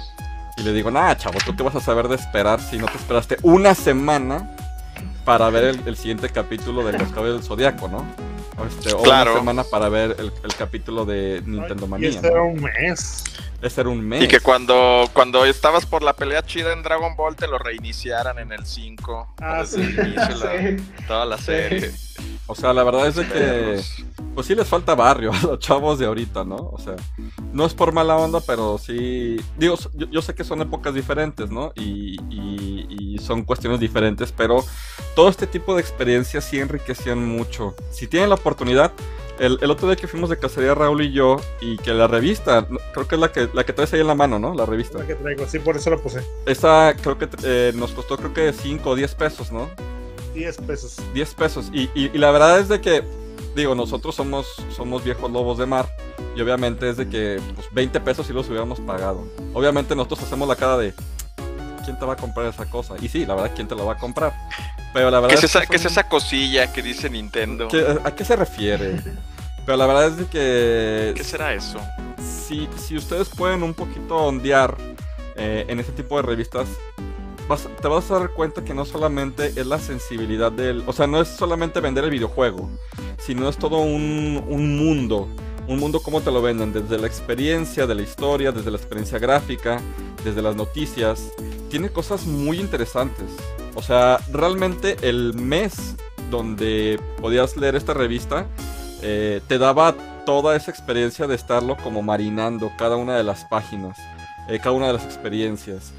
[0.56, 2.96] y le digo, nah, chavo, ¿tú qué vas a saber de esperar si no te
[2.96, 4.54] esperaste una semana
[5.24, 8.04] para ver el, siguiente capítulo de Los Caballeros del Zodiaco, ¿no?
[8.58, 9.32] O, este, o Claro.
[9.32, 12.08] una semana para ver el, el capítulo de Nintendo y Manía.
[12.10, 12.32] este ¿no?
[12.34, 13.24] era un mes.
[13.62, 14.22] Ese era un mes.
[14.24, 18.38] Y que cuando, cuando estabas por la pelea chida en Dragon Ball te lo reiniciaran
[18.38, 19.34] en el 5.
[19.40, 19.94] Ah, desde sí.
[20.00, 21.04] el inicio, la- Sí.
[21.06, 21.92] toda la serie.
[22.52, 23.80] O sea, la verdad es de que
[24.34, 26.56] pues sí les falta barrio a los chavos de ahorita, ¿no?
[26.56, 26.96] O sea,
[27.52, 31.50] no es por mala onda, pero sí, digo, yo, yo sé que son épocas diferentes,
[31.50, 31.72] ¿no?
[31.74, 34.64] Y, y- y son cuestiones diferentes, pero
[35.14, 37.74] todo este tipo de experiencias sí enriquecían mucho.
[37.90, 38.92] Si tienen la oportunidad,
[39.38, 42.66] el, el, otro día que fuimos de cacería Raúl y yo, y que la revista,
[42.92, 44.54] creo que es la que, la que traes ahí en la mano, ¿no?
[44.54, 44.98] La revista.
[44.98, 46.20] La que traigo, sí, por eso la puse.
[46.46, 49.68] Esa creo que eh, nos costó creo que 5 o 10 pesos, ¿no?
[50.34, 50.96] 10 pesos.
[51.14, 51.70] 10 pesos.
[51.72, 53.02] Y, y, y, la verdad es de que,
[53.54, 55.88] digo, nosotros somos, somos viejos lobos de mar.
[56.36, 59.26] Y obviamente es de que pues, 20 pesos si los hubiéramos pagado.
[59.52, 60.94] Obviamente nosotros hacemos la cara de,
[61.84, 62.94] ¿quién te va a comprar esa cosa?
[63.00, 64.32] Y sí, la verdad, ¿quién te la va a comprar?
[64.94, 67.68] Pero la verdad ¿Qué es, esa, que ¿qué es esa cosilla que dice Nintendo?
[67.68, 69.02] ¿Qué- ¿A qué se refiere?
[69.64, 71.78] Pero la verdad es de que ¿Qué será eso?
[72.46, 74.76] si, si ustedes pueden un poquito ondear
[75.36, 76.68] eh, en este tipo de revistas,
[77.56, 80.82] te vas a dar cuenta que no solamente es la sensibilidad del...
[80.86, 82.68] O sea, no es solamente vender el videojuego,
[83.18, 85.28] sino es todo un, un mundo.
[85.68, 89.18] Un mundo como te lo venden, desde la experiencia de la historia, desde la experiencia
[89.18, 89.80] gráfica,
[90.24, 91.32] desde las noticias.
[91.70, 93.30] Tiene cosas muy interesantes.
[93.74, 95.96] O sea, realmente el mes
[96.30, 98.46] donde podías leer esta revista
[99.02, 99.94] eh, te daba
[100.24, 103.98] toda esa experiencia de estarlo como marinando cada una de las páginas,
[104.48, 105.92] eh, cada una de las experiencias.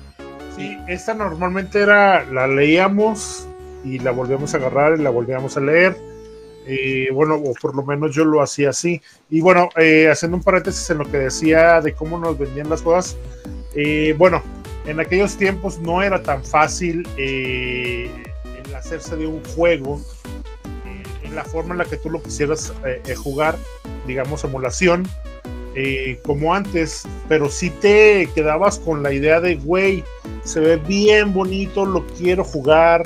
[0.56, 3.47] Sí, esta normalmente era, la leíamos
[3.84, 5.97] y la volvíamos a agarrar y la volvíamos a leer.
[6.66, 9.01] Eh, bueno, o por lo menos yo lo hacía así.
[9.30, 12.82] Y bueno, eh, haciendo un paréntesis en lo que decía de cómo nos vendían las
[12.82, 13.18] cosas,
[13.76, 14.41] eh, bueno,
[14.86, 18.10] en aquellos tiempos no era tan fácil eh,
[18.64, 20.01] el hacerse de un juego
[21.24, 22.74] en la forma en la que tú lo quisieras
[23.18, 23.58] jugar,
[24.06, 25.08] digamos emulación,
[26.24, 30.04] como antes, pero sí te quedabas con la idea de, güey,
[30.43, 33.03] se ve bien bonito, lo quiero jugar.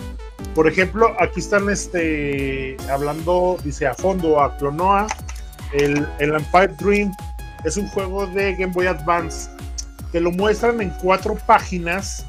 [0.53, 5.07] Por ejemplo, aquí están este, hablando, dice a fondo, a Clonoa,
[5.73, 7.11] el, el Empire Dream
[7.63, 9.49] es un juego de Game Boy Advance.
[10.11, 12.25] Te lo muestran en cuatro páginas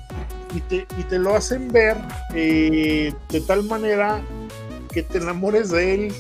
[0.55, 1.97] y te, y te lo hacen ver
[2.35, 4.21] eh, de tal manera
[4.93, 6.15] que te enamores de él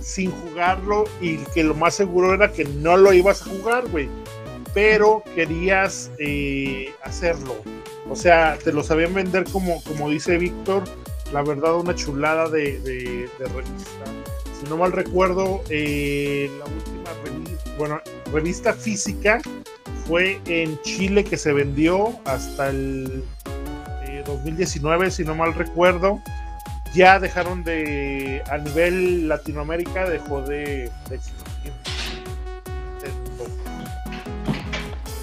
[0.00, 4.08] sin jugarlo y que lo más seguro era que no lo ibas a jugar, güey.
[4.74, 7.54] Pero querías eh, hacerlo.
[8.08, 10.84] O sea, te lo sabían vender como, como dice Víctor,
[11.32, 14.04] la verdad una chulada de, revista.
[14.60, 18.00] Si no mal recuerdo, eh, la última revista, bueno,
[18.32, 19.40] revista física
[20.06, 23.24] fue en Chile que se vendió hasta el
[24.06, 26.20] eh, 2019, si no mal recuerdo.
[26.94, 31.93] Ya dejaron de, a nivel Latinoamérica, dejó de, de existir.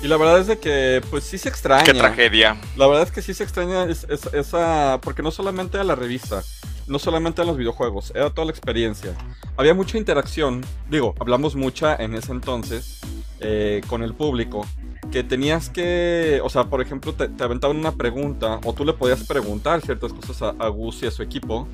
[0.04, 1.84] Y la verdad es de que, pues sí se extraña.
[1.84, 2.60] Qué tragedia.
[2.76, 4.99] La verdad es que sí se extraña es- es- esa.
[5.04, 6.41] Porque no solamente era la revista,
[6.88, 9.14] no solamente eran los videojuegos, era toda la experiencia.
[9.58, 12.99] Había mucha interacción, digo, hablamos mucha en ese entonces
[13.39, 14.66] eh, con el público.
[15.12, 18.93] Que tenías que, o sea, por ejemplo, te, te aventaban una pregunta, o tú le
[18.93, 21.68] podías preguntar ciertas cosas a, a Gus y a su equipo.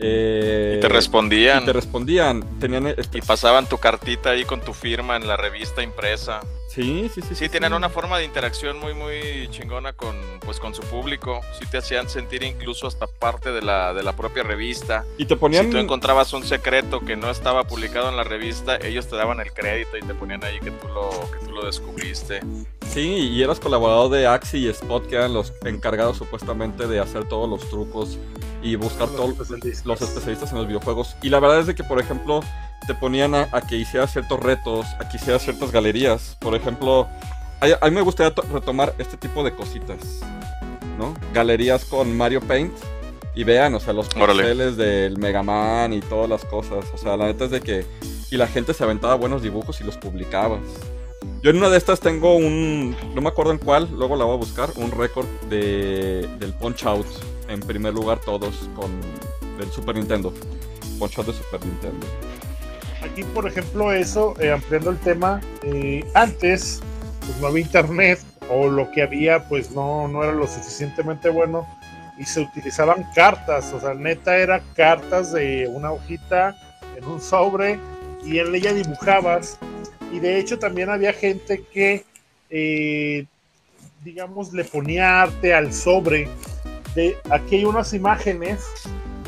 [0.00, 1.62] Eh, Y te respondían.
[1.62, 2.58] y te respondían.
[2.58, 2.94] Tenían.
[3.12, 6.40] Y pasaban tu cartita ahí con tu firma en la revista impresa.
[6.68, 7.34] sí, sí, sí.
[7.34, 11.40] Sí, tenían una forma de interacción muy, muy chingona con, pues, con su público.
[11.58, 15.04] Sí te hacían sentir incluso hasta parte de la, de la propia revista.
[15.18, 15.66] Y te ponían.
[15.66, 19.40] Si tú encontrabas un secreto que no estaba publicado en la revista, ellos te daban
[19.40, 22.40] el crédito y te ponían ahí que tú lo, que tú lo descubriste.
[22.92, 27.28] Sí, y eras colaborador de Axi y Spot, que eran los encargados supuestamente de hacer
[27.28, 28.18] todos los trucos
[28.62, 29.86] y buscar Los todos especialistas.
[29.86, 31.16] los especialistas en los videojuegos.
[31.22, 32.40] Y la verdad es de que, por ejemplo,
[32.88, 36.36] te ponían a, a que hicieras ciertos retos, a que hicieras ciertas galerías.
[36.40, 37.06] Por ejemplo,
[37.60, 39.98] a, a mí me gustaría to- retomar este tipo de cositas,
[40.98, 41.14] ¿no?
[41.32, 42.72] Galerías con Mario Paint.
[43.36, 44.42] Y vean, o sea, los Órale.
[44.42, 46.84] pixeles del Mega Man y todas las cosas.
[46.92, 47.86] O sea, la neta es de que...
[48.32, 50.60] Y la gente se aventaba buenos dibujos y los publicabas.
[51.42, 52.96] Yo en una de estas tengo un.
[53.14, 54.70] No me acuerdo en cuál, luego la voy a buscar.
[54.76, 57.06] Un récord de, del Punch Out.
[57.48, 58.90] En primer lugar, todos con.
[59.58, 60.32] Del Super Nintendo.
[60.98, 62.06] Punch Out de Super Nintendo.
[63.02, 66.80] Aquí, por ejemplo, eso, eh, ampliando el tema, eh, antes
[67.20, 71.66] pues no había internet o lo que había pues no, no era lo suficientemente bueno
[72.18, 76.54] y se utilizaban cartas, o sea, neta era cartas de una hojita
[76.96, 77.78] en un sobre
[78.24, 79.58] y en ella dibujabas
[80.12, 82.04] y de hecho también había gente que,
[82.50, 83.26] eh,
[84.04, 86.28] digamos, le ponía arte al sobre.
[86.94, 88.64] De, aquí hay unas imágenes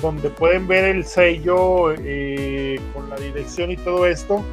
[0.01, 4.45] donde pueden ver el sello eh, con la dirección y todo esto,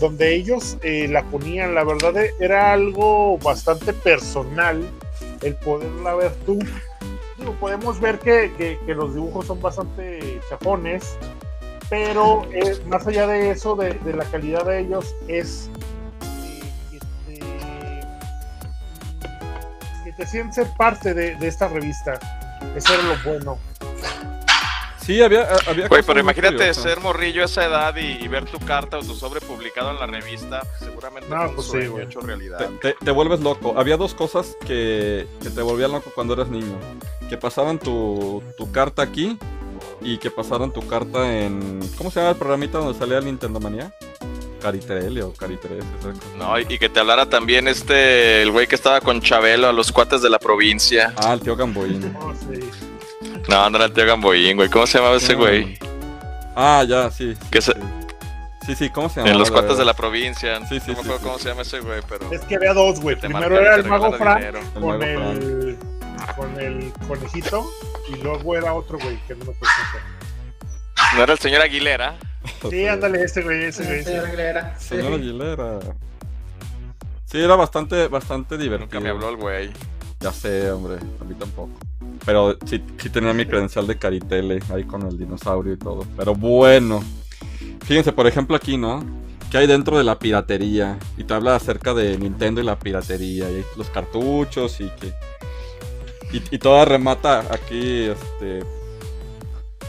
[0.00, 4.82] donde ellos eh, la ponían, la verdad e- era algo bastante personal
[5.42, 6.58] el poderla ver tú.
[7.38, 11.16] Digo, podemos ver que, que- que los dibujos son bastante chapones,
[11.88, 15.70] pero eh, más allá de eso, de, de la calidad de ellos, es
[20.24, 22.18] te, ser parte de, de esta revista.
[22.74, 23.58] Eso era lo bueno.
[25.00, 26.82] Sí, había, había Güey, pero imagínate curiosas.
[26.82, 30.00] ser morrillo a esa edad y, y ver tu carta o tu sobre publicado en
[30.00, 32.06] la revista, seguramente No, pues sí, güey.
[32.06, 32.58] hecho realidad.
[32.58, 33.74] Te, te- te vuelves loco.
[33.78, 36.76] Había dos cosas que, que te volvían loco cuando eras niño.
[37.28, 39.38] Que pasaban tu, tu carta aquí
[40.00, 41.78] y que pasaran tu carta en...
[41.96, 43.92] ¿Cómo se llama el programita donde salía el Nintendo Manía?
[44.66, 45.56] Caritrele o cosa.
[46.36, 49.92] No, y, que te hablara también este, el güey que estaba con Chabelo a los
[49.92, 51.12] cuates de la provincia.
[51.16, 52.12] Ah, el tío Gamboín.
[52.12, 52.68] No, sí.
[53.48, 54.68] No, no era el tío Gamboín, güey.
[54.68, 55.78] ¿Cómo se llamaba ese güey?
[56.56, 57.34] Ah, ya, sí.
[57.50, 57.78] Que se- sí.
[58.66, 59.30] Sí, sí, ¿cómo se llama?
[59.30, 60.58] En los cuates de la provincia.
[60.68, 61.24] Sí, sí, no me sí, acuerdo sí.
[61.24, 62.32] cómo se llama ese güey, pero.
[62.32, 63.14] Es que había dos, güey.
[63.14, 64.58] te Primero era el mago Frank dinero.
[64.58, 65.78] El con mago el,
[66.34, 67.70] con el conejito
[68.08, 69.74] y luego era otro güey que no me acuerdo
[71.16, 72.16] No era el señor Aguilera.
[72.46, 72.70] Llama.
[72.70, 74.02] Sí, ándale, ese güey, ese güey.
[74.02, 74.28] Señor sí.
[74.28, 74.78] Aguilera.
[74.78, 74.88] Sí.
[74.88, 75.78] Señora Aguilera.
[77.24, 78.86] Sí, era bastante, bastante divertido.
[78.86, 79.70] Nunca me habló el güey.
[80.20, 81.72] Ya sé, hombre, a mí tampoco.
[82.24, 86.06] Pero sí, sí tenía mi credencial de Caritele ahí con el dinosaurio y todo.
[86.16, 87.02] Pero bueno.
[87.84, 89.04] Fíjense, por ejemplo, aquí, ¿no?
[89.50, 90.98] ¿Qué hay dentro de la piratería?
[91.16, 93.50] Y te habla acerca de Nintendo y la piratería.
[93.50, 95.12] Y los cartuchos y que.
[96.32, 98.64] Y, y toda remata aquí, este.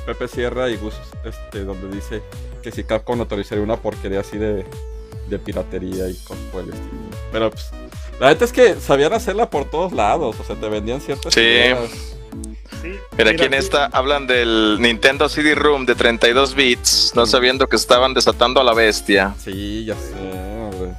[0.05, 0.93] Pepe Sierra y Gus,
[1.25, 2.21] este, donde dice
[2.61, 4.65] que si Capcom autorizaría una porquería así de,
[5.29, 6.91] de piratería y cosas por el estilo.
[7.31, 7.69] Pero pues,
[8.19, 11.39] la neta es que sabían hacerla por todos lados, o sea, te vendían ciertas Sí.
[11.41, 11.79] ideas.
[12.81, 17.67] Sí, Mira, aquí en esta hablan del Nintendo CD Room de 32 bits, no sabiendo
[17.67, 19.33] que estaban desatando a la bestia.
[19.43, 20.13] Sí, ya sé,
[20.59, 20.91] hombre.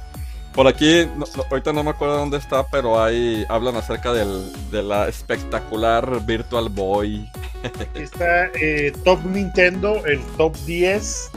[0.53, 4.51] Por aquí, no- no, ahorita no me acuerdo dónde está, pero ahí hablan acerca del,
[4.71, 7.29] de la espectacular Virtual Boy.
[7.63, 11.31] Aquí está eh, Top Nintendo, el Top 10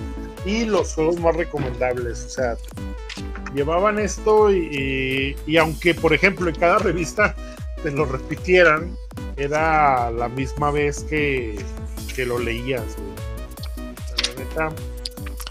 [0.45, 2.24] y los juegos más recomendables.
[2.24, 2.57] O sea,
[3.55, 7.34] llevaban esto y, y- y aunque, por ejemplo, en cada revista
[7.82, 8.97] te lo repitieran,
[9.36, 11.59] era la misma vez que,
[12.14, 12.82] que lo leías.
[12.97, 13.12] güey.
[14.36, 14.76] La neta,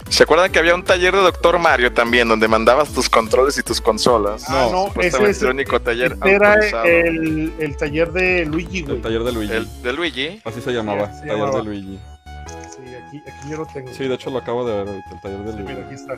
[0.10, 3.64] ¿Se acuerdan que había un taller de Doctor Mario también, donde mandabas tus controles y
[3.64, 4.44] tus consolas?
[4.50, 8.82] Ah, no, ese Supuestamente es el único taller este era el, el taller de Luigi,
[8.82, 8.98] güey.
[8.98, 9.54] El taller de Luigi.
[9.54, 10.42] El de Luigi.
[10.44, 11.58] Así se llamaba, Sí, taller llamaba.
[11.60, 12.00] de Luigi.
[13.12, 13.94] Sí, aquí, aquí yo lo tengo.
[13.94, 15.74] Sí, de hecho lo acabo de ver ahorita, el taller de Luigi.
[15.74, 16.18] Mira, aquí está.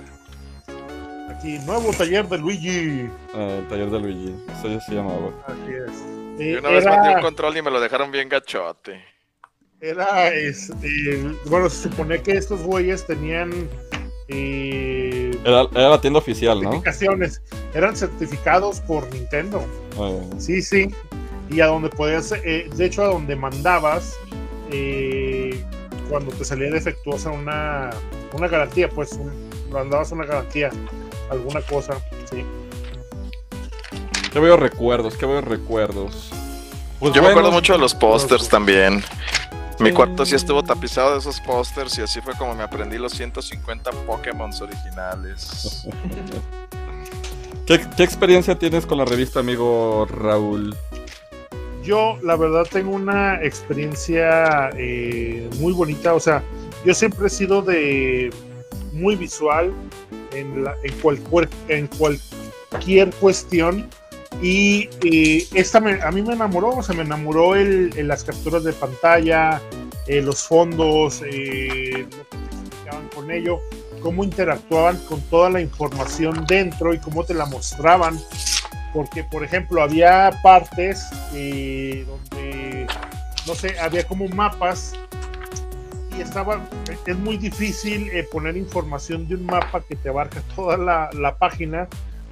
[1.29, 3.09] Aquí, nuevo taller de Luigi.
[3.33, 5.31] Ah, el taller de Luigi, eso se llamaba.
[5.47, 6.03] Así es.
[6.39, 9.03] Y Eh, una vez mandé un control y me lo dejaron bien gachote.
[9.81, 13.51] era este, bueno, se supone que estos güeyes tenían
[14.29, 16.71] eh, Era, era la tienda oficial, ¿no?
[16.71, 17.41] certificaciones,
[17.73, 19.63] eran certificados por Nintendo.
[19.99, 20.87] Ah, Sí, sí.
[21.49, 24.15] Y a donde podías, eh, de hecho, a donde mandabas,
[24.71, 25.61] eh,
[26.09, 27.89] cuando te salía defectuosa una,
[28.33, 30.69] una garantía, pues un- mandabas una garantía,
[31.31, 31.93] alguna cosa,
[32.29, 32.45] sí.
[34.31, 36.29] qué veo recuerdos, qué veo recuerdos.
[36.99, 39.03] Pues Yo me acuerdo mucho de los pósters también.
[39.79, 43.11] Mi cuarto sí estuvo tapizado de esos pósters y así fue como me aprendí los
[43.13, 45.85] 150 Pokémon originales.
[47.65, 50.75] ¿Qué, qué experiencia tienes con la revista, amigo Raúl?
[51.83, 56.13] Yo, la verdad, tengo una experiencia eh, muy bonita.
[56.13, 56.41] O sea,
[56.85, 58.29] yo siempre he sido de
[58.93, 59.73] muy visual
[60.33, 60.63] en,
[61.01, 63.89] cualquier, en cualquier cuestión.
[64.41, 68.63] Y eh, esta me- a mí me enamoró, o sea, me enamoró el, las capturas
[68.63, 69.61] de pantalla,
[70.07, 71.21] eh, los fondos,
[74.01, 78.19] cómo interactuaban con toda la información dentro y cómo te la mostraban
[78.93, 82.87] porque por ejemplo había partes eh, donde
[83.47, 84.93] no sé había como mapas
[86.17, 86.61] y estaba
[87.05, 91.35] es muy difícil eh, poner información de un mapa que te abarca toda la, la
[91.37, 91.87] página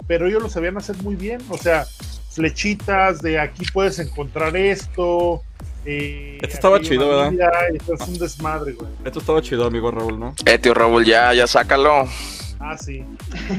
[0.08, 1.86] pero ellos lo sabían hacer muy bien o sea
[2.30, 5.42] flechitas de aquí puedes encontrar esto
[5.84, 7.32] eh, Esto estaba chido, ¿verdad?
[7.32, 10.36] vida, esto es un desmadre güey Esto estaba chido, amigo Raúl, ¿no?
[10.46, 12.08] Eh, tío Raúl, ya, ya sácalo.
[12.60, 13.04] Ah, sí.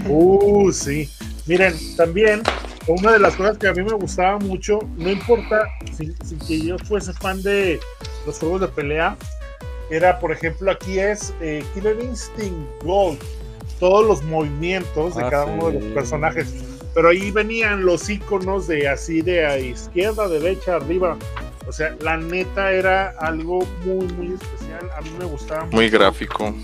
[0.07, 1.11] Uh, sí.
[1.47, 2.43] Miren, también
[2.89, 6.61] una de las cosas que a mí me gustaba mucho, no importa si, si que
[6.67, 7.79] yo fuese fan de
[8.27, 9.17] los juegos de pelea,
[9.91, 13.19] era, por ejemplo, aquí es eh, Killer Instinct Gold,
[13.79, 16.55] todos los movimientos de Ah, cada uno de los personajes.
[16.95, 21.17] Pero ahí venían los iconos de así de a izquierda, derecha, arriba.
[21.67, 24.91] O sea, la neta era algo muy, muy especial.
[24.97, 26.55] A mí me gustaba Muy mucho gráfico.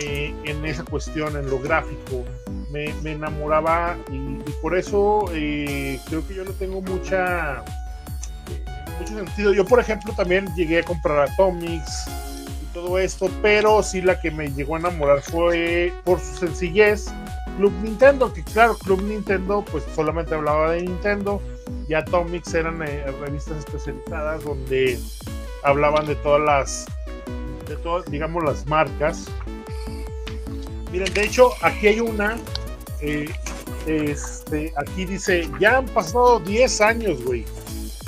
[0.00, 2.24] eh, en esa cuestión, en lo gráfico.
[2.70, 7.64] Me, enamoraba y, por eso eh, creo que yo no tengo mucha
[8.98, 9.52] mucho sentido.
[9.52, 12.08] Yo, por ejemplo, también llegué a comprar Atomics
[12.62, 17.06] y todo esto, pero sí la que me llegó a enamorar fue por su sencillez.
[17.56, 21.42] Club Nintendo, que claro, Club Nintendo pues solamente hablaba de Nintendo
[21.88, 24.98] y Atomics eran eh, revistas especializadas donde
[25.64, 26.86] hablaban de todas las,
[27.66, 29.28] de todas, digamos, las marcas.
[30.92, 32.36] Miren, de hecho, aquí hay una,
[33.00, 33.30] eh,
[33.86, 37.44] este, aquí dice, ya han pasado 10 años, güey,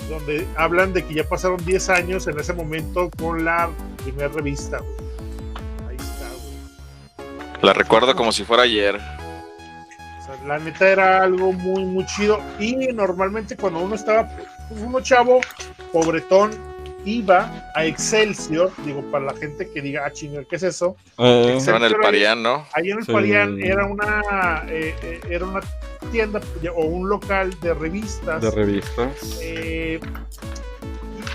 [0.09, 3.71] donde hablan de que ya pasaron 10 años en ese momento con la
[4.03, 4.97] primera revista, güey.
[5.89, 7.63] Ahí está, güey.
[7.63, 8.97] La recuerdo como si fuera ayer.
[8.97, 12.41] O sea, la neta era algo muy, muy chido.
[12.59, 14.27] Y normalmente cuando uno estaba,
[14.69, 15.41] pues, uno chavo,
[15.93, 16.53] pobretón,
[17.05, 20.97] iba a Excelsior, digo, para la gente que diga, ah, chinga, ¿qué es eso?
[21.19, 22.67] Eh, en el Parián, ¿no?
[22.75, 23.13] Ahí en el Sí.
[23.13, 25.61] Parián era una, eh, eh, era una
[26.13, 26.41] tienda
[26.75, 28.43] o un local de revistas.
[28.43, 29.39] de revistas.
[29.43, 30.01] eh,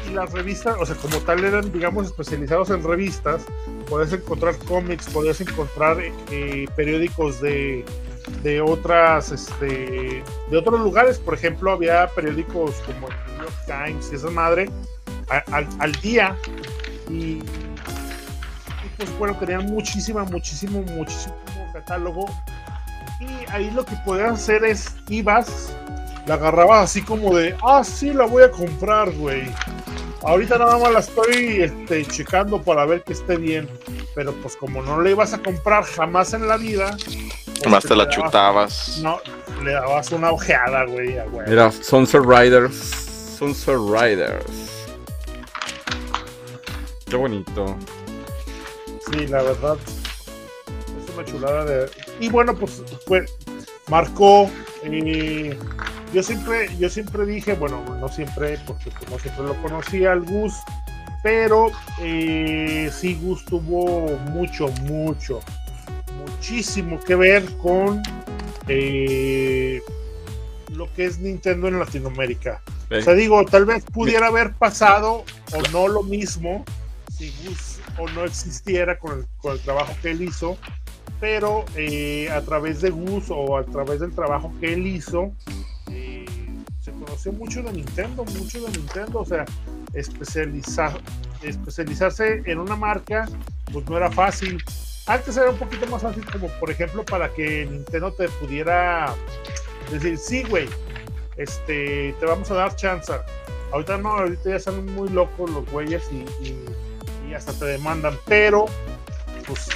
[0.06, 3.44] y, y las revistas, o sea, como tal eran, digamos, especializados en revistas.
[3.90, 5.98] Podías encontrar cómics, podías encontrar
[6.32, 7.86] eh, periódicos de,
[8.44, 11.20] de otras, este, de otros lugares.
[11.20, 14.70] Por ejemplo, había periódicos como el New York Times y esa madre
[15.30, 16.36] al, al día.
[17.10, 17.44] Y, y,
[18.98, 21.36] pues bueno, tenían muchísima, muchísimo, muchísimo
[21.74, 22.26] catálogo.
[23.20, 25.72] Y ahí lo que podías hacer es, ibas,
[26.28, 29.44] la agarrabas así como de, ah, sí, la voy a comprar, güey.
[30.24, 33.70] Ahorita nada más la estoy este, checando para ver que esté bien.
[34.16, 36.98] Pero pues como no la ibas a comprar jamás en la vida.
[37.46, 39.00] pues, Más te la dabas- chutabas.
[39.04, 39.20] No,
[39.64, 41.16] le dabas una ojeada, güey.
[41.48, 42.76] Mira, Sunset Riders.
[43.38, 44.46] Sunset Riders.
[47.16, 47.78] Bonito.
[49.12, 49.78] Sí, la verdad.
[51.02, 51.90] Es una chulada de.
[52.20, 53.26] Y bueno, pues fue.
[53.90, 54.50] Marcó.
[54.84, 55.58] eh,
[56.14, 60.22] yo siempre, yo siempre dije, bueno, no siempre, porque pues, no siempre lo conocía al
[60.22, 60.54] Gus,
[61.24, 65.42] pero eh, sí Gus tuvo mucho, mucho,
[66.18, 68.02] muchísimo que ver con
[68.70, 69.82] eh,
[70.72, 72.62] lo que es Nintendo en Latinoamérica.
[72.90, 76.64] O sea, digo, tal vez pudiera haber pasado o no lo mismo
[77.18, 80.58] si Gus o no existiera con el, con el trabajo que él hizo,
[81.20, 85.32] pero eh, a través de Gus o a través del trabajo que él hizo,
[85.92, 86.26] eh,
[86.82, 89.46] se conoció mucho de Nintendo, mucho de Nintendo, o sea,
[89.94, 91.00] especializar,
[91.42, 93.28] especializarse en una marca,
[93.72, 94.62] pues no era fácil.
[95.08, 99.14] Antes era un poquito más fácil, como por ejemplo, para que Nintendo te pudiera
[99.92, 100.68] decir, sí, güey,
[101.38, 103.14] este, te vamos a dar chance.
[103.72, 106.66] Ahorita no, ahorita ya salen muy locos los güeyes y, y-
[107.36, 108.66] y hasta te demandan, pero
[109.46, 109.68] pues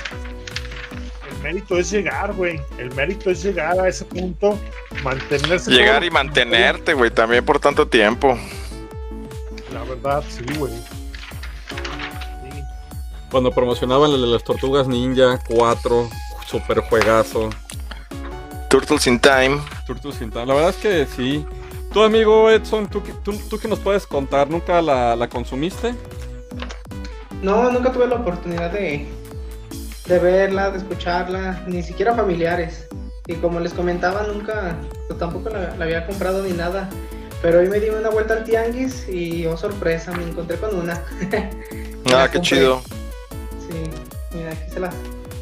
[1.29, 2.59] el mérito es llegar, güey.
[2.77, 4.57] El mérito es llegar a ese punto,
[5.03, 5.69] mantenerse.
[5.69, 8.37] Llegar y mantenerte, güey, también por tanto tiempo.
[9.73, 10.71] La verdad, sí, güey.
[10.73, 12.61] Sí.
[13.29, 16.09] Cuando promocionaban el de las Tortugas Ninja 4,
[16.47, 17.49] super juegazo.
[18.69, 19.59] Turtles in Time.
[19.85, 20.45] Turtles in Time.
[20.45, 21.45] La verdad es que sí.
[21.91, 24.49] Tu amigo Edson, ¿tú, qué- tú, tú qué nos puedes contar?
[24.49, 25.93] ¿Nunca la, la consumiste?
[27.41, 29.07] No, nunca tuve la oportunidad de,
[30.07, 32.87] de verla, de escucharla, ni siquiera familiares.
[33.27, 34.75] Y como les comentaba, nunca,
[35.07, 36.89] pues tampoco la, la había comprado ni nada.
[37.41, 41.01] Pero hoy me di una vuelta al tianguis y, oh sorpresa, me encontré con una.
[42.13, 42.41] Ah, qué compré.
[42.41, 42.81] chido.
[43.59, 43.83] Sí,
[44.33, 44.95] mira, aquí se las,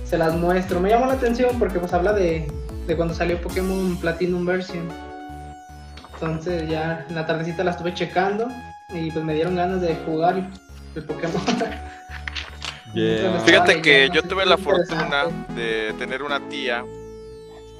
[0.03, 0.79] se las muestro.
[0.81, 2.51] Me llamó la atención porque pues habla de,
[2.87, 4.89] de cuando salió Pokémon Platinum Version.
[6.15, 8.47] Entonces ya en la tardecita la estuve checando
[8.93, 10.49] y pues me dieron ganas de jugar
[10.97, 11.41] el Pokémon.
[12.93, 13.41] Yeah.
[13.45, 16.83] Fíjate que yo sí, tuve la fortuna de tener una tía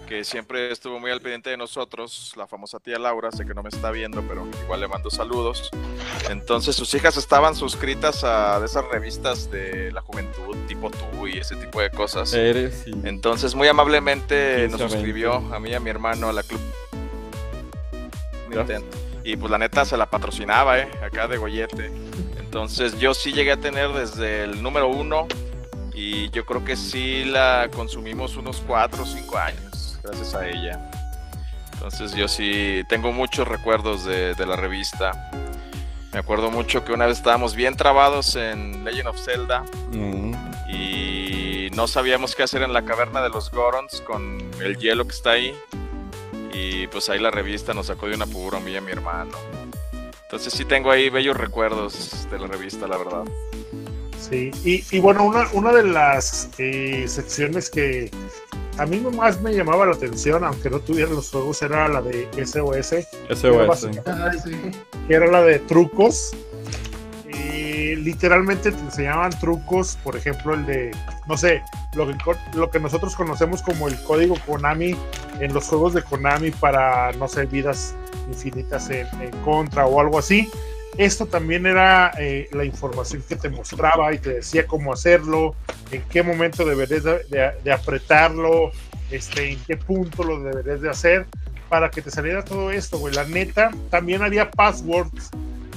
[0.07, 3.63] que siempre estuvo muy al pendiente de nosotros, la famosa tía Laura, sé que no
[3.63, 5.70] me está viendo, pero igual le mando saludos.
[6.30, 11.55] Entonces sus hijas estaban suscritas a esas revistas de la juventud, tipo tú y ese
[11.55, 12.34] tipo de cosas.
[12.34, 12.91] Eres y...
[13.07, 14.93] Entonces muy amablemente 15 nos a 20.
[14.93, 16.61] suscribió a mí y a mi hermano a la club.
[18.49, 18.88] Nintendo.
[19.24, 21.91] Y pues la neta se la patrocinaba, eh, acá de gollete.
[22.48, 25.28] Entonces yo sí llegué a tener desde el número uno
[25.93, 30.89] y yo creo que sí la consumimos unos cuatro o cinco años gracias a ella.
[31.74, 35.30] Entonces yo sí tengo muchos recuerdos de, de la revista.
[36.14, 40.34] Me acuerdo mucho que una vez estábamos bien trabados en Legend of Zelda Mm.
[40.70, 45.14] y no sabíamos qué hacer en la caverna de los Gorons con el hielo que
[45.14, 45.54] está ahí.
[46.54, 48.91] Y pues ahí la revista nos sacó de un apuro a mí y a mi
[48.91, 49.38] hermano.
[50.28, 53.23] Entonces sí tengo ahí bellos recuerdos de la revista, la verdad.
[54.19, 58.11] Sí, y, y bueno, una, una de las eh, secciones que
[58.78, 62.28] a mí más me llamaba la atención, aunque no tuviera los juegos, era la de
[62.45, 63.89] SOS, SOS.
[64.05, 64.51] Ah, sí.
[65.07, 66.36] que era la de trucos.
[67.30, 70.91] Eh, literalmente te enseñaban trucos, por ejemplo, el de,
[71.25, 71.63] no sé,
[71.93, 72.17] lo que,
[72.53, 74.93] lo que nosotros conocemos como el código Konami
[75.39, 77.95] en los juegos de Konami para, no sé, vidas
[78.28, 80.49] infinitas en, en contra o algo así.
[80.97, 85.55] esto también era eh, la información que te mostraba y te decía cómo hacerlo,
[85.91, 88.71] en qué momento deberías de, apretarlo,
[89.11, 91.25] este, en qué punto lo deberías de hacer
[91.69, 93.13] para que te saliera todo esto, güey.
[93.13, 95.30] La neta, también había passwords.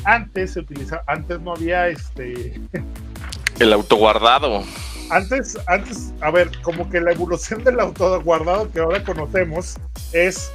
[0.04, 2.60] Antes se utilizaba, antes no había este.
[3.58, 4.64] El autoguardado.
[5.10, 9.76] Antes, antes, a ver, como que la evolución del autoguardado que ahora conocemos
[10.12, 10.50] es.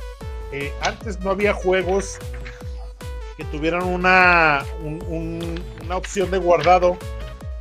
[0.56, 2.18] Eh, antes no había juegos
[3.36, 6.98] que tuvieran una, una opción de guardado,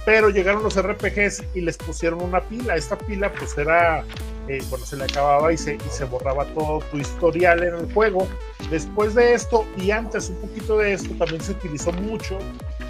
[0.06, 2.76] pero llegaron los RPGs y les pusieron una pila.
[2.76, 4.04] Esta pila pues era,
[4.46, 7.92] eh, bueno, se le acababa y se, y se borraba todo tu historial en el
[7.92, 8.28] juego.
[8.70, 12.38] Después de esto y antes un poquito de esto también se utilizó mucho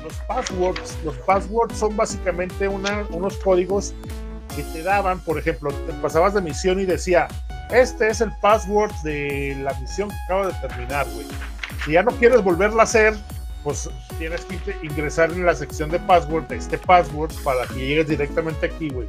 [0.03, 0.99] los passwords.
[1.03, 3.95] Los passwords son básicamente una, unos códigos
[4.55, 7.27] que te daban, por ejemplo, te pasabas de misión y decía,
[7.71, 11.27] este es el password de la misión que acaba de terminar, güey
[11.85, 13.15] si ya no quieres volverla a hacer,
[13.63, 18.09] pues tienes que ingresar en la sección de password de este password para que llegues
[18.09, 19.09] directamente aquí, güey.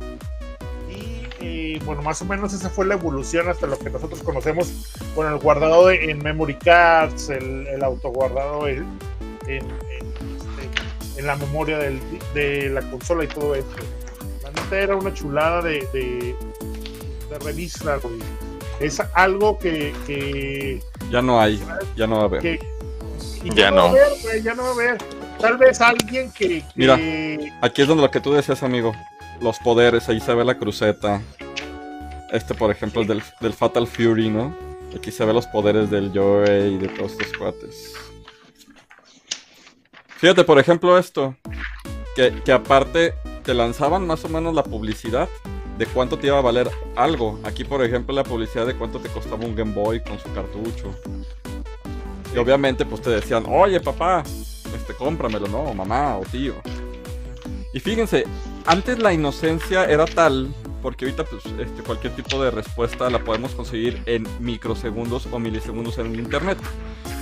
[1.39, 5.31] Y bueno, más o menos esa fue la evolución hasta lo que nosotros conocemos con
[5.31, 8.85] el guardado en memory cards, el, el autoguardado en,
[9.41, 9.59] este,
[11.17, 13.75] en, la memoria de la consola y todo esto.
[14.43, 16.35] La neta era una chulada de, de,
[17.29, 18.19] de revista, güey.
[18.79, 21.61] Es algo que, que ya no hay,
[21.95, 22.59] ya no va a haber.
[23.55, 23.93] ya, no.
[24.43, 24.97] ya no va a haber.
[25.39, 26.95] Tal vez alguien que, Mira,
[27.61, 28.93] aquí es donde lo que tú decías, amigo.
[29.41, 31.21] Los poderes, ahí se ve la cruceta.
[32.31, 34.55] Este, por ejemplo, es del, Fatal Fury, ¿no?
[34.95, 37.93] Aquí se ve los poderes del Joy y de todos estos cuates.
[40.17, 41.35] Fíjate, por ejemplo, esto.
[42.15, 43.13] Que, que aparte
[43.43, 45.27] te lanzaban más o menos la publicidad
[45.77, 47.39] de cuánto te iba a valer algo.
[47.43, 50.95] Aquí, por ejemplo, la publicidad de cuánto te costaba un Game Boy con su cartucho.
[52.33, 54.23] Y obviamente, pues te decían, oye, papá,
[54.75, 55.73] este, cómpramelo, ¿no?
[55.73, 56.55] mamá o tío.
[57.73, 58.25] Y fíjense,
[58.65, 63.51] antes la inocencia era tal, porque ahorita pues, este, cualquier tipo de respuesta la podemos
[63.53, 66.57] conseguir en microsegundos o milisegundos en el internet.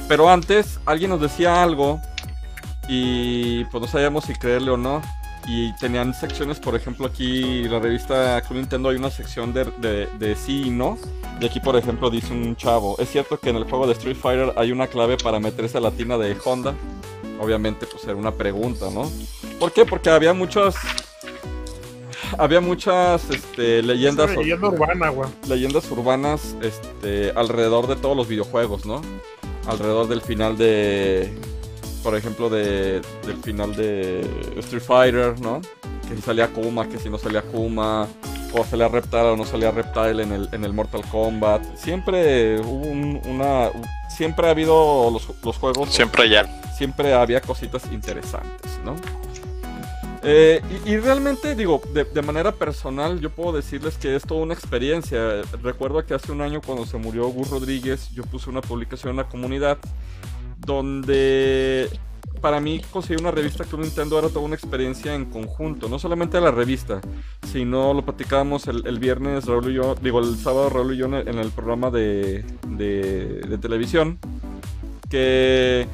[0.08, 2.00] Pero antes alguien nos decía algo
[2.88, 5.02] y pues no sabíamos si creerle o no
[5.46, 9.66] y tenían secciones, por ejemplo, aquí la revista Club Nintendo hay una sección de,
[10.18, 10.98] de, sí y no.
[11.40, 14.16] Y aquí, por ejemplo, dice un chavo, es cierto que en el juego de Street
[14.16, 16.74] Fighter hay una clave para meterse a la tina de Honda.
[17.42, 19.10] Obviamente, pues era una pregunta, ¿no?
[19.60, 19.86] ¿Por qué?
[19.86, 20.76] Porque había muchas...
[22.38, 24.36] Había muchas este, leyendas...
[24.36, 25.30] Leyenda urbana, güey.
[25.48, 29.02] Leyendas urbanas este, alrededor de todos los videojuegos, ¿no?
[29.68, 31.32] Alrededor del final de
[32.04, 34.22] por ejemplo, de, del final de
[34.58, 35.62] Street Fighter, ¿no?
[36.08, 38.08] Que si salía Kuma, que si no salía Kuma,
[38.54, 41.76] o salía Reptile o no salía Reptile en el, en el Mortal Kombat.
[41.76, 42.88] Siempre hubo
[43.30, 43.70] una.
[44.10, 45.90] Siempre ha habido los, los juegos.
[45.90, 46.46] Siempre ya.
[46.78, 48.96] Siempre había cositas interesantes, ¿no?
[50.26, 54.54] Eh, y, realmente, digo, de, de, manera personal, yo puedo decirles que es toda una
[54.54, 55.42] experiencia.
[55.62, 59.18] Recuerdo que hace un año, cuando se murió Gus Rodríguez, yo puse una publicación en
[59.18, 59.78] la comunidad
[60.66, 61.90] donde
[62.44, 66.42] para mí conseguir una revista Club Nintendo era toda una experiencia en conjunto, no solamente
[66.42, 67.00] la revista,
[67.50, 71.38] sino lo platicábamos el, viernes, Raúl y yo, digo el sábado Raúl y yo en
[71.40, 74.20] el programa de, de, televisión,
[75.10, 75.88] que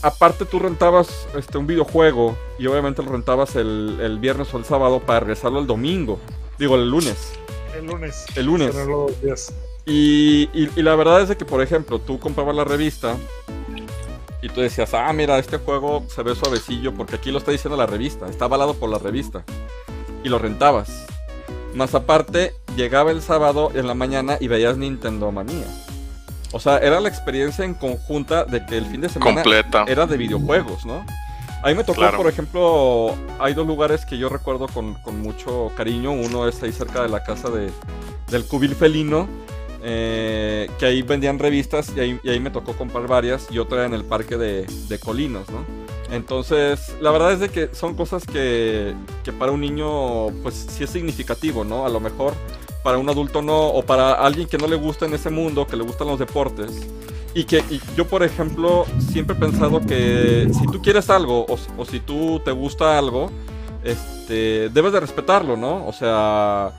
[0.00, 4.64] aparte tú rentabas este, un videojuego y obviamente lo rentabas el, el, viernes o el
[4.64, 6.18] sábado para regresarlo el domingo,
[6.58, 7.32] digo el lunes.
[7.76, 8.24] El lunes.
[8.36, 8.74] El lunes.
[9.84, 13.16] Y, y, y, la verdad es de que, por ejemplo, tú comprabas la revista
[14.40, 17.76] y tú decías, ah, mira, este juego se ve suavecillo porque aquí lo está diciendo
[17.76, 19.44] la revista, está avalado por la revista.
[20.22, 21.06] Y lo rentabas.
[21.74, 25.66] Más aparte, llegaba el sábado en la mañana y veías Nintendo Manía.
[26.52, 29.42] O sea, era la experiencia en conjunta de que el fin de semana
[29.86, 31.04] era de videojuegos, ¿no?
[31.62, 35.72] A mí me tocó, por ejemplo, hay dos lugares que yo recuerdo con, con, mucho
[35.76, 36.12] cariño.
[36.12, 37.70] Uno es ahí cerca de la casa de,
[38.30, 39.28] del Cubil Felino,
[39.82, 44.04] eh, que ahí vendían revistas y ahí, me tocó comprar varias y otra en el
[44.04, 45.64] parque de, Colinos, ¿no?
[46.10, 50.84] Entonces, la verdad es de que son cosas que, que, para un niño, pues sí
[50.84, 51.84] es significativo, ¿no?
[51.84, 52.32] A lo mejor
[52.82, 55.76] para un adulto no, o para alguien que no le gusta en ese mundo, que
[55.76, 56.70] le gustan los deportes.
[57.34, 57.62] Y que
[57.96, 62.40] yo, por ejemplo, siempre he pensado que si tú quieres algo o, o si tú
[62.44, 63.30] te gusta algo,
[63.84, 65.86] este, debes de respetarlo, ¿no?
[65.86, 66.72] O sea,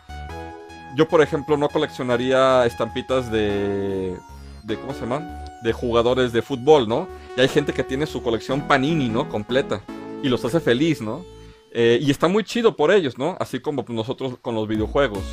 [0.96, 4.16] yo, por ejemplo, no coleccionaría estampitas de.
[4.64, 5.44] de ¿Cómo se llaman?
[5.64, 7.08] De jugadores de fútbol, ¿no?
[7.38, 9.30] Y hay gente que tiene su colección Panini, ¿no?
[9.30, 9.82] Completa.
[10.24, 11.24] Y los hace feliz, ¿no?
[11.72, 13.38] Eh, y está muy chido por ellos, ¿no?
[13.40, 15.24] Así como nosotros con los videojuegos.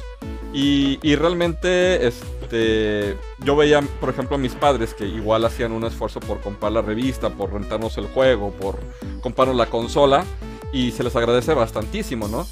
[0.52, 5.84] Y, y realmente, este, yo veía, por ejemplo, a mis padres que igual hacían un
[5.84, 8.78] esfuerzo por comprar la revista, por rentarnos el juego, por
[9.22, 10.24] comprarnos la consola,
[10.72, 12.46] y se les agradece bastantísimo, ¿no?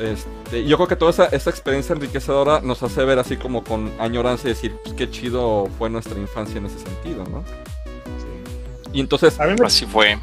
[0.00, 3.92] Este, yo creo que toda esa, esa, experiencia enriquecedora nos hace ver así como con
[4.00, 7.44] añoranza y decir, pues qué chido fue nuestra infancia en ese sentido, ¿no?
[7.44, 8.88] Sí.
[8.94, 9.38] Y entonces...
[9.38, 9.66] A mí me...
[9.66, 10.12] Así fue.
[10.12, 10.18] A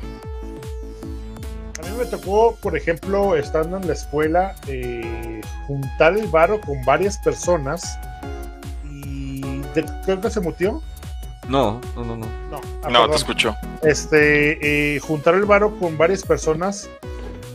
[1.83, 7.19] mí me tocó, por ejemplo, estando en la escuela, eh, juntar el varo con varias
[7.19, 7.99] personas
[8.83, 10.81] y de, creo que se mutió.
[11.47, 12.25] No, no, no, no.
[12.49, 13.55] No, ah, no te escucho.
[13.83, 16.89] Este, eh, juntar el varo con varias personas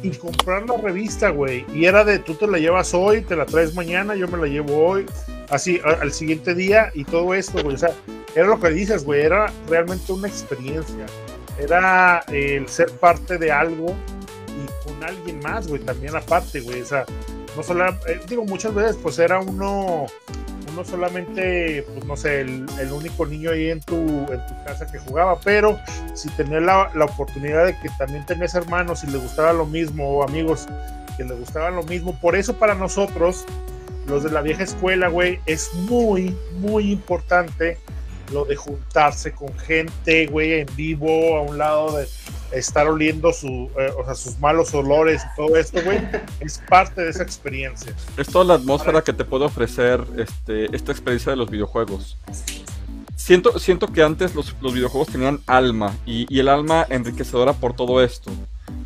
[0.02, 1.64] y comprar la revista, güey.
[1.72, 4.46] Y era de tú te la llevas hoy, te la traes mañana, yo me la
[4.46, 5.06] llevo hoy,
[5.50, 7.76] así al siguiente día y todo esto, güey.
[7.76, 7.90] O sea,
[8.34, 9.22] era lo que dices, güey.
[9.22, 11.06] Era realmente una experiencia.
[11.58, 13.94] Era el ser parte de algo
[14.48, 16.80] y con alguien más, güey, también aparte, güey.
[16.80, 17.04] O sea,
[17.56, 20.06] no solo, eh, digo, muchas veces, pues era uno
[20.74, 24.98] no solamente, pues no sé, el, único niño ahí en tu, en tu casa que
[24.98, 25.78] jugaba, pero
[26.14, 30.08] si tenías la, la, oportunidad de que también tenés hermanos y le gustaba lo mismo,
[30.08, 30.66] o amigos
[31.16, 33.44] que le gustaban lo mismo, por eso para nosotros,
[34.06, 37.78] los de la vieja escuela, güey, es muy, muy importante
[38.32, 42.06] lo de juntarse con gente, güey, en vivo, a un lado de
[42.52, 46.00] estar oliendo su, eh, o sea, sus malos olores y todo esto, güey,
[46.40, 47.94] es parte de esa experiencia.
[48.16, 52.16] Es toda la atmósfera que te puede ofrecer este, esta experiencia de los videojuegos.
[53.16, 57.74] Siento, siento que antes los, los videojuegos tenían alma y, y, el alma enriquecedora por
[57.74, 58.32] todo esto.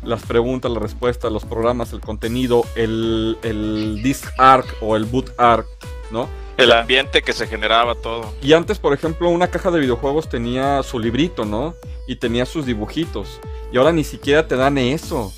[0.03, 5.31] Las preguntas, las respuestas, los programas, el contenido, el, el disc arc o el boot
[5.39, 5.65] arc,
[6.11, 6.27] ¿no?
[6.57, 8.33] El ambiente que se generaba todo.
[8.41, 11.75] Y antes, por ejemplo, una caja de videojuegos tenía su librito, ¿no?
[12.07, 13.39] Y tenía sus dibujitos.
[13.71, 15.31] Y ahora ni siquiera te dan eso.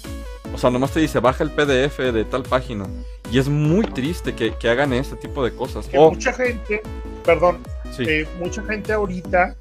[0.54, 2.86] O sea, nomás te dice, baja el PDF de tal página.
[3.32, 5.88] Y es muy triste que, hagan este tipo de cosas.
[5.88, 6.82] Que mucha gente,
[7.26, 7.60] perdón,
[8.00, 9.56] eh, mucha gente ahorita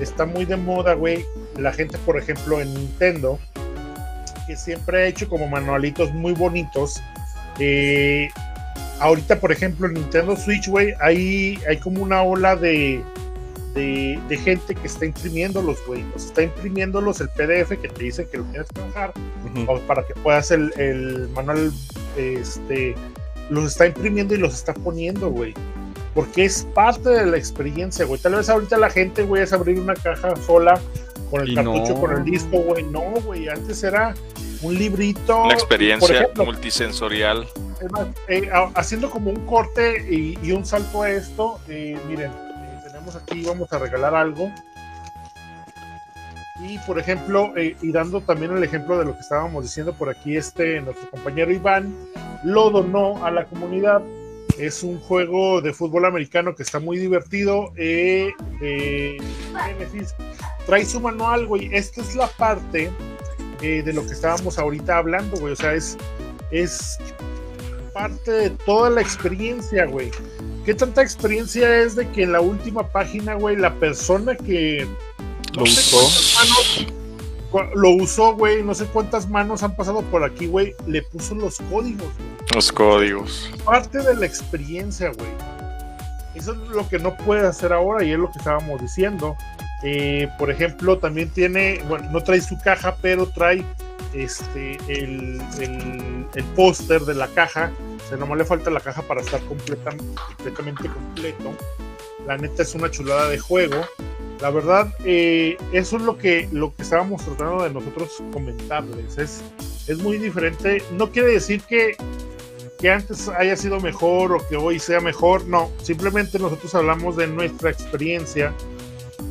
[0.00, 1.24] está muy de moda, güey.
[1.58, 3.38] La gente, por ejemplo, en Nintendo,
[4.46, 7.02] que siempre ha hecho como manualitos muy bonitos.
[7.58, 8.28] Eh,
[9.00, 13.02] ahorita, por ejemplo, en Nintendo Switch, güey, hay, hay como una ola de,
[13.74, 16.04] de, gente que está imprimiéndolos, güey.
[16.14, 19.12] O sea, está imprimiéndolos el PDF que te dice que lo tienes que bajar
[19.86, 21.72] para que puedas el, el, manual,
[22.16, 22.94] este,
[23.48, 25.54] los está imprimiendo y los está poniendo, güey.
[26.14, 28.20] Porque es parte de la experiencia, güey.
[28.20, 30.80] Tal vez ahorita la gente, güey, es abrir una caja sola
[31.30, 32.84] con el cartucho, con el disco, güey.
[32.84, 33.48] No, güey.
[33.48, 34.14] Antes era
[34.62, 35.44] un librito.
[35.44, 37.46] Una experiencia multisensorial.
[38.28, 43.42] Eh, haciendo como un corte y, un salto a esto, eh, miren, eh, tenemos aquí,
[43.44, 44.50] vamos a regalar algo.
[46.62, 50.36] Y por ejemplo, y dando también el ejemplo de lo que estábamos diciendo por aquí,
[50.36, 51.96] este, nuestro compañero Iván
[52.44, 54.02] lo donó a la comunidad.
[54.60, 57.72] Es un juego de fútbol americano que está muy divertido.
[60.66, 61.70] trae su manual, güey.
[61.72, 62.90] Esta es la parte
[63.60, 65.54] de lo que estábamos ahorita hablando, güey.
[65.54, 65.96] O sea, es,
[66.50, 66.98] es
[67.94, 70.10] parte de toda la experiencia, güey.
[70.66, 74.86] ¿Qué tanta experiencia es de que en la última página, güey, la persona que
[75.54, 76.06] lo usó,
[77.74, 81.58] lo usó, güey, no sé cuántas manos han pasado por aquí, güey, le puso los
[81.70, 82.08] códigos.
[82.54, 83.50] Los códigos.
[83.64, 85.30] Parte de la experiencia, güey.
[86.34, 89.36] Eso es lo que no puede hacer ahora y es lo que estábamos diciendo.
[89.82, 93.64] Eh, por ejemplo, también tiene, bueno, no trae su caja, pero trae
[94.14, 95.40] este, el,
[96.34, 97.72] el, póster de la caja.
[98.04, 101.52] O sea, nomás le falta la caja para estar completamente completo.
[102.26, 103.76] La neta es una chulada de juego.
[104.40, 109.18] La verdad, eh, eso es lo que, lo que estábamos tratando de nosotros comentarles.
[109.18, 109.42] Es,
[109.86, 110.82] es muy diferente.
[110.92, 111.94] No quiere decir que,
[112.78, 115.44] que antes haya sido mejor o que hoy sea mejor.
[115.46, 118.54] No, simplemente nosotros hablamos de nuestra experiencia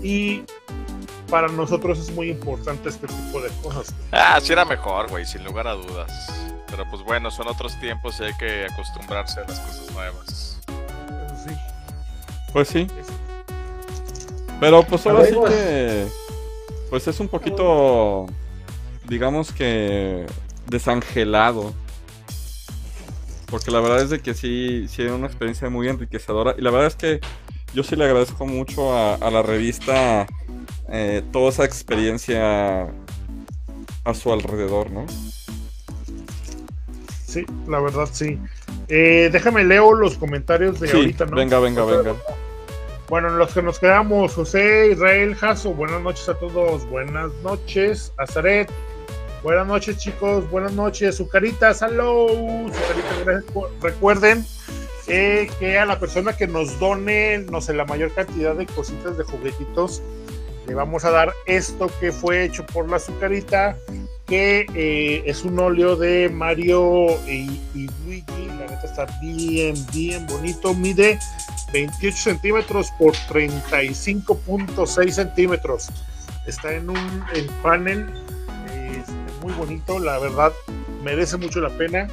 [0.04, 0.44] y
[1.30, 3.94] para nosotros es muy importante este tipo de cosas.
[4.12, 6.12] Ah, sí era mejor, güey, sin lugar a dudas.
[6.70, 10.62] Pero pues bueno, son otros tiempos y hay que acostumbrarse a las cosas nuevas.
[11.44, 11.56] Sí.
[12.54, 12.88] Pues sí.
[14.60, 16.08] Pero pues ahora sí que...
[16.90, 18.26] Pues es un poquito,
[19.08, 20.26] digamos que
[20.68, 21.74] desangelado.
[23.46, 26.56] Porque la verdad es de que sí, sí era una experiencia muy enriquecedora.
[26.58, 27.20] Y la verdad es que
[27.74, 30.26] yo sí le agradezco mucho a, a la revista
[30.92, 32.88] eh, toda esa experiencia
[34.04, 35.06] a su alrededor, ¿no?
[37.26, 38.40] Sí, la verdad sí.
[38.88, 41.36] Eh, déjame leo los comentarios de ahorita, ¿no?
[41.36, 42.16] Venga, venga, venga.
[43.10, 48.70] Bueno, los que nos quedamos, José Israel Jasso, buenas noches a todos, buenas noches, Azaret,
[49.42, 54.46] buenas noches chicos, buenas noches, Zucarita, salud, Zucarita, gracias recuerden
[55.08, 59.18] eh, que a la persona que nos done, no sé, la mayor cantidad de cositas
[59.18, 60.04] de juguetitos,
[60.68, 63.76] le vamos a dar esto que fue hecho por la azucarita,
[64.28, 68.46] que eh, es un óleo de Mario y Luigi.
[68.60, 70.76] La neta está bien, bien bonito.
[70.76, 71.18] Mide
[71.72, 75.90] 28 centímetros por 35.6 centímetros.
[76.48, 78.12] Está en un en panel
[78.76, 80.52] este, muy bonito, la verdad
[81.04, 82.08] merece mucho la pena.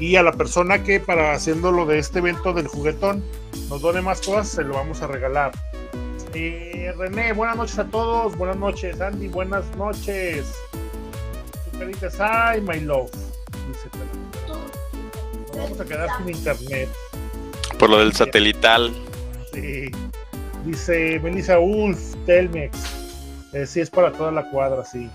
[0.00, 3.24] Y a la persona que para haciéndolo de este evento del juguetón
[3.68, 5.52] nos done más cosas, se lo vamos a regalar.
[6.34, 8.36] Eh, René, buenas noches a todos.
[8.36, 9.28] Buenas noches, Andy.
[9.28, 10.52] Buenas noches.
[11.70, 13.10] Sucaritas, ay, my love.
[15.46, 16.88] Nos vamos a quedar sin internet.
[17.78, 18.92] Por lo del satelital.
[19.52, 19.90] Sí.
[20.64, 22.78] Dice Melissa Ulf, Telmex.
[23.52, 25.10] Eh, sí, es para toda la cuadra, sí.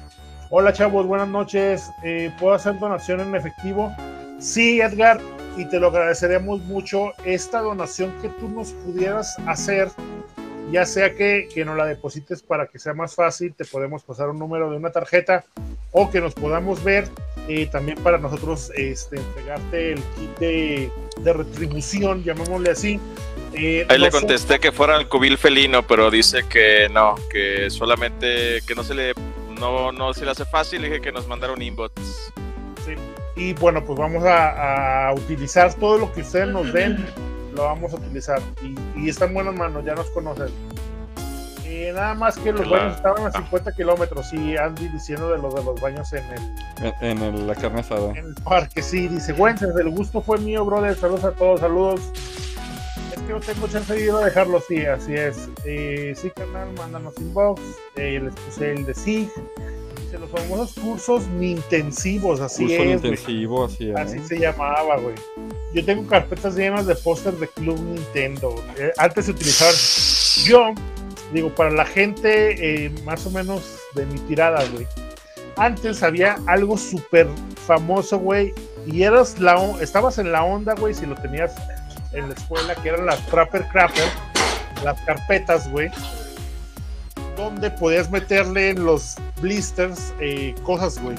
[0.51, 1.89] Hola chavos, buenas noches.
[2.03, 3.95] Eh, ¿Puedo hacer donación en efectivo?
[4.39, 5.19] Sí, Edgar,
[5.57, 7.13] y te lo agradeceremos mucho.
[7.25, 9.89] Esta donación que tú nos pudieras hacer,
[10.71, 14.29] ya sea que, que nos la deposites para que sea más fácil, te podemos pasar
[14.29, 15.45] un número de una tarjeta
[15.91, 17.07] o que nos podamos ver.
[17.49, 20.91] Eh, también para nosotros este, entregarte el kit de,
[21.21, 22.99] de retribución, llamémosle así.
[23.53, 27.15] Eh, Ahí le no sé- contesté que fuera el cubil felino, pero dice que no,
[27.29, 29.13] que solamente que no se le
[29.59, 31.91] no, no se le hace fácil, le dije que nos mandara un inbox.
[32.85, 32.93] Sí.
[33.35, 37.05] Y bueno, pues vamos a, a utilizar todo lo que ustedes nos den,
[37.55, 38.39] lo vamos a utilizar.
[38.63, 38.75] Y,
[39.05, 40.47] y está en buenas manos, ya nos conocen.
[41.93, 42.83] Nada más que los Claro.
[42.83, 46.93] baños estaban a 50 kilómetros y Andy diciendo de los de los baños en el,
[47.01, 48.11] En, en el- la carne asada.
[48.11, 48.81] en el parque.
[48.81, 50.95] Sí, dice, Wences, el gusto fue mío, brother.
[50.95, 52.01] Saludos a todos, saludos.
[53.13, 55.49] Es que no tengo chance de ir a dejarlo, sí, así es.
[55.65, 57.61] Eh, sí, canal, mándanos inbox.
[57.95, 59.29] Eh, les puse el de SIG.
[60.01, 62.91] Dice, los famosos cursos intensivos, así Curso es.
[62.95, 63.95] intensivo, así es.
[63.97, 65.15] Así se llamaba, güey.
[65.73, 68.55] Yo tengo carpetas llenas de pósters de Club Nintendo.
[68.77, 69.75] Eh, antes se utilizaban.
[70.45, 70.73] Yo,
[71.33, 74.87] digo, para la gente eh, más o menos de mi tirada, güey.
[75.57, 77.27] Antes había algo súper
[77.67, 78.53] famoso, güey.
[78.85, 81.53] Y eras la, estabas en la onda, güey, si lo tenías
[82.13, 84.09] en la escuela, que eran las Trapper Crapper,
[84.83, 85.91] las carpetas, güey.
[87.35, 91.15] Donde podías meterle en los blisters eh, cosas, güey.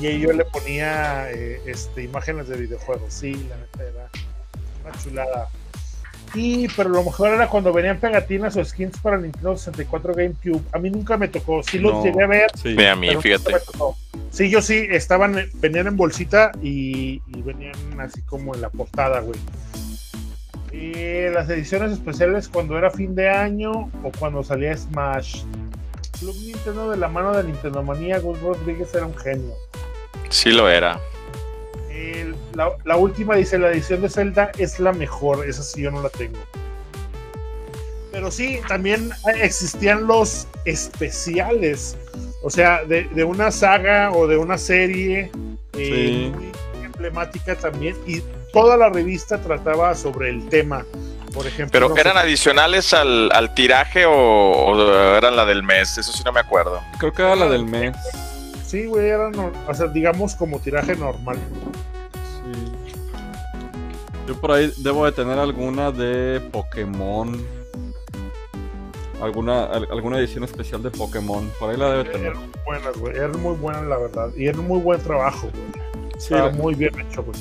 [0.00, 3.12] Y yo le ponía eh, este, imágenes de videojuegos.
[3.12, 4.08] Sí, la neta era
[4.84, 5.48] una chulada.
[6.34, 10.60] Y, pero lo mejor era cuando venían pegatinas o skins para Nintendo 64 GameCube.
[10.72, 11.62] A mí nunca me tocó.
[11.62, 12.04] Sí los No.
[12.04, 12.50] llegué a ver.
[12.60, 12.76] Sí.
[12.84, 13.54] A mí, fíjate.
[14.30, 19.20] Sí, yo sí, estaban, venían en bolsita y, y venían así como en la portada,
[19.20, 19.38] güey.
[20.72, 25.42] Y las ediciones especiales cuando era fin de año o cuando salía Smash.
[26.18, 29.54] Club Nintendo de la mano de Nintendo Manía, Gus Rodríguez era un genio.
[30.28, 30.98] Sí lo era.
[31.96, 35.90] El- la, la última dice, la edición de Zelda es la mejor, esa sí yo
[35.90, 36.38] no la tengo.
[38.12, 39.10] Pero sí, también
[39.42, 41.96] existían los especiales,
[42.42, 45.30] o sea, de, de una saga o de una serie
[45.74, 46.32] eh, Sí.
[46.34, 48.22] muy emblemática también, y
[48.52, 50.84] toda la revista trataba sobre el tema.
[51.34, 55.62] Por ejemplo, Pero no sé, ¿eran adicionales al, al tiraje o, o eran la del
[55.62, 55.98] mes?
[55.98, 56.80] Eso sí no me acuerdo.
[56.98, 57.94] Creo que era la del mes.
[58.66, 61.36] Sí, güey, eran, o sea, digamos como tiraje normal.
[64.26, 67.44] Yo por ahí debo de tener alguna de Pokémon.
[69.22, 71.50] Alguna, al- alguna edición especial de Pokémon.
[71.58, 72.26] Por ahí la debe tener.
[72.32, 75.48] Eran muy buenas, güey, eran muy buenas, la verdad, y era un muy buen trabajo,
[75.52, 76.12] güey.
[76.18, 77.38] Sí, Estaba muy bien hecho, güey.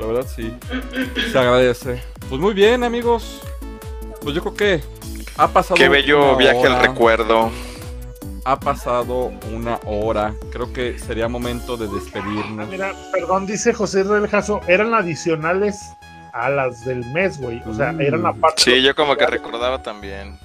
[0.00, 0.54] la verdad sí.
[1.32, 2.02] Se agradece.
[2.28, 3.40] Pues muy bien, amigos.
[4.22, 4.80] Pues yo creo que
[5.36, 5.76] ha pasado.
[5.76, 7.50] Qué bello viaje al recuerdo.
[8.46, 10.34] Ha pasado una hora.
[10.52, 12.68] Creo que sería momento de despedirnos.
[12.68, 15.80] Mira, perdón, dice José Reljazo, eran adicionales
[16.34, 17.62] a las del mes, güey.
[17.66, 18.00] O sea, Mm.
[18.02, 18.62] eran aparte.
[18.62, 20.38] Sí, yo como que recordaba también.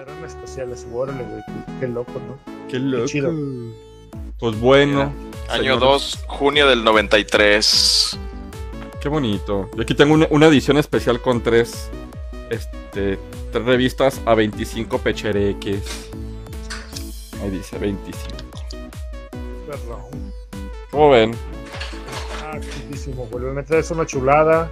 [0.00, 1.42] Eran especiales, órale, güey.
[1.46, 2.38] Qué, qué loco, ¿no?
[2.68, 3.06] Qué loco.
[3.06, 3.32] chido.
[4.38, 5.12] Pues bueno.
[5.48, 8.16] Año señores, 2, junio del 93.
[9.00, 9.68] Qué bonito.
[9.74, 11.90] Yo aquí tengo una, una edición especial con tres,
[12.50, 13.18] este,
[13.50, 16.10] tres revistas a 25 pechereques.
[17.42, 18.36] Ahí dice 25.
[19.66, 20.32] Perdón.
[20.90, 21.34] ¿Cómo ven?
[22.42, 22.58] Ah.
[23.40, 24.70] La neta es una chulada.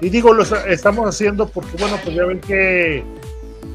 [0.00, 3.04] Y digo, lo estamos haciendo porque, bueno, pues ya ven que,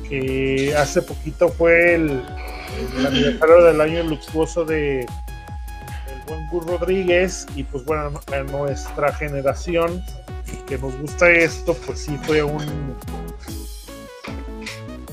[0.10, 2.24] que hace poquito fue el,
[2.98, 5.08] el aniversario del año luctuoso de el
[6.28, 7.46] buen Gus Rodríguez.
[7.56, 10.04] Y pues bueno, a nuestra generación
[10.66, 12.64] que nos gusta esto, pues sí fue un,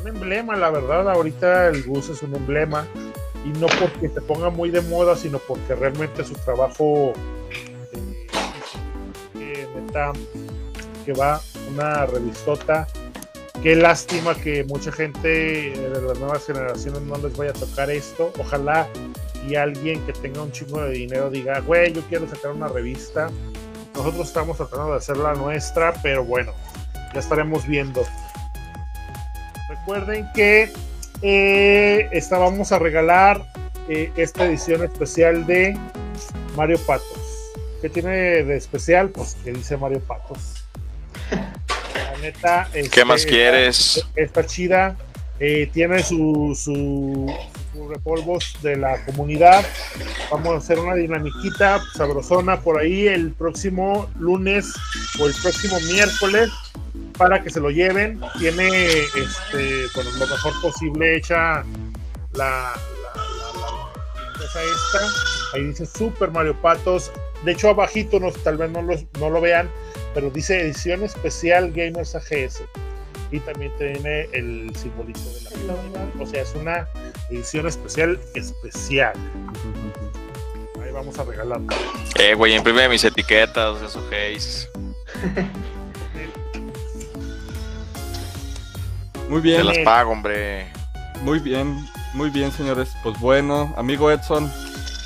[0.00, 1.10] un emblema, la verdad.
[1.10, 2.86] Ahorita el Gus es un emblema.
[3.44, 7.12] Y no porque se ponga muy de moda, sino porque realmente su trabajo
[7.50, 7.66] eh,
[9.34, 9.66] eh,
[11.04, 11.40] que va,
[11.72, 12.86] una revistota.
[13.62, 18.32] Qué lástima que mucha gente de las nuevas generaciones no les vaya a tocar esto.
[18.38, 18.88] Ojalá
[19.46, 23.30] y alguien que tenga un chingo de dinero diga, güey, yo quiero sacar una revista.
[23.94, 26.52] Nosotros estamos tratando de hacer la nuestra, pero bueno,
[27.12, 28.04] ya estaremos viendo.
[29.68, 30.72] Recuerden que
[31.22, 33.46] eh, esta, vamos a regalar
[33.88, 35.76] eh, esta edición especial de
[36.56, 37.52] Mario Patos.
[37.80, 38.10] ¿Qué tiene
[38.44, 39.08] de especial?
[39.08, 40.64] Pues que dice Mario Patos.
[41.30, 42.68] La neta.
[42.72, 44.06] ¿Qué este, más quieres?
[44.14, 44.96] Está chida.
[45.40, 47.34] Eh, tiene su, su,
[47.72, 49.64] su repolvos de la comunidad.
[50.30, 54.72] Vamos a hacer una dinamiquita sabrosona por ahí el próximo lunes
[55.18, 56.50] o el próximo miércoles
[57.16, 58.20] para que se lo lleven.
[58.38, 61.64] Tiene este, bueno, lo mejor posible hecha
[62.34, 65.54] la, la, la, la esta.
[65.54, 67.10] Ahí dice Super Mario Patos.
[67.44, 69.68] De hecho, abajito, no, tal vez no, los, no lo vean,
[70.14, 72.62] pero dice edición especial Gamers AGS.
[73.30, 76.08] Y también tiene el simbolito de la comunidad.
[76.20, 76.86] O sea, es una
[77.30, 79.14] edición especial especial.
[80.82, 81.60] Ahí vamos a regalar.
[82.18, 84.68] Eh, güey, imprime mis etiquetas, eso Haze.
[89.32, 90.66] Muy Te bien, las pago, hombre.
[91.22, 92.90] muy bien, muy bien, señores.
[93.02, 94.52] Pues bueno, amigo Edson,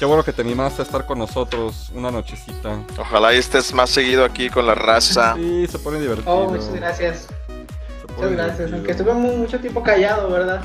[0.00, 2.80] qué bueno que te animaste a estar con nosotros una nochecita.
[2.98, 5.34] Ojalá y estés más seguido aquí con la raza.
[5.36, 6.32] Sí, se pone divertido.
[6.34, 7.28] Oh, muchas gracias.
[8.16, 8.56] Muchas gracias.
[8.58, 8.76] divertido.
[8.78, 10.60] Aunque estuve mu- mucho tiempo callado, ¿verdad?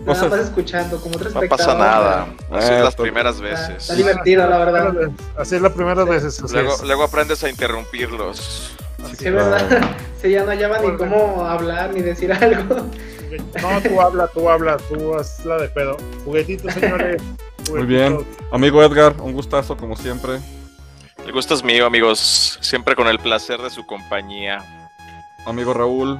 [0.00, 1.66] O Nada sea, más escuchando, como otro No espectador.
[1.66, 2.26] pasa nada.
[2.50, 3.76] Así es las primeras veces.
[3.76, 4.94] está divertido, la verdad.
[5.36, 6.24] Así es la primera vez.
[6.24, 8.72] así Luego, luego aprendes a interrumpirlos.
[9.06, 9.26] Sí.
[10.22, 12.88] Sí, ya no hallaba ni cómo hablar ni decir algo.
[13.60, 15.96] No, tú habla, tú habla, tú haz la de pedo.
[16.24, 17.22] Juguetitos, señores.
[17.70, 18.24] Muy bien.
[18.50, 20.38] Amigo Edgar, un gustazo como siempre.
[21.24, 22.58] El gusto es mío, amigos.
[22.62, 24.64] Siempre con el placer de su compañía.
[25.44, 26.18] Amigo Raúl,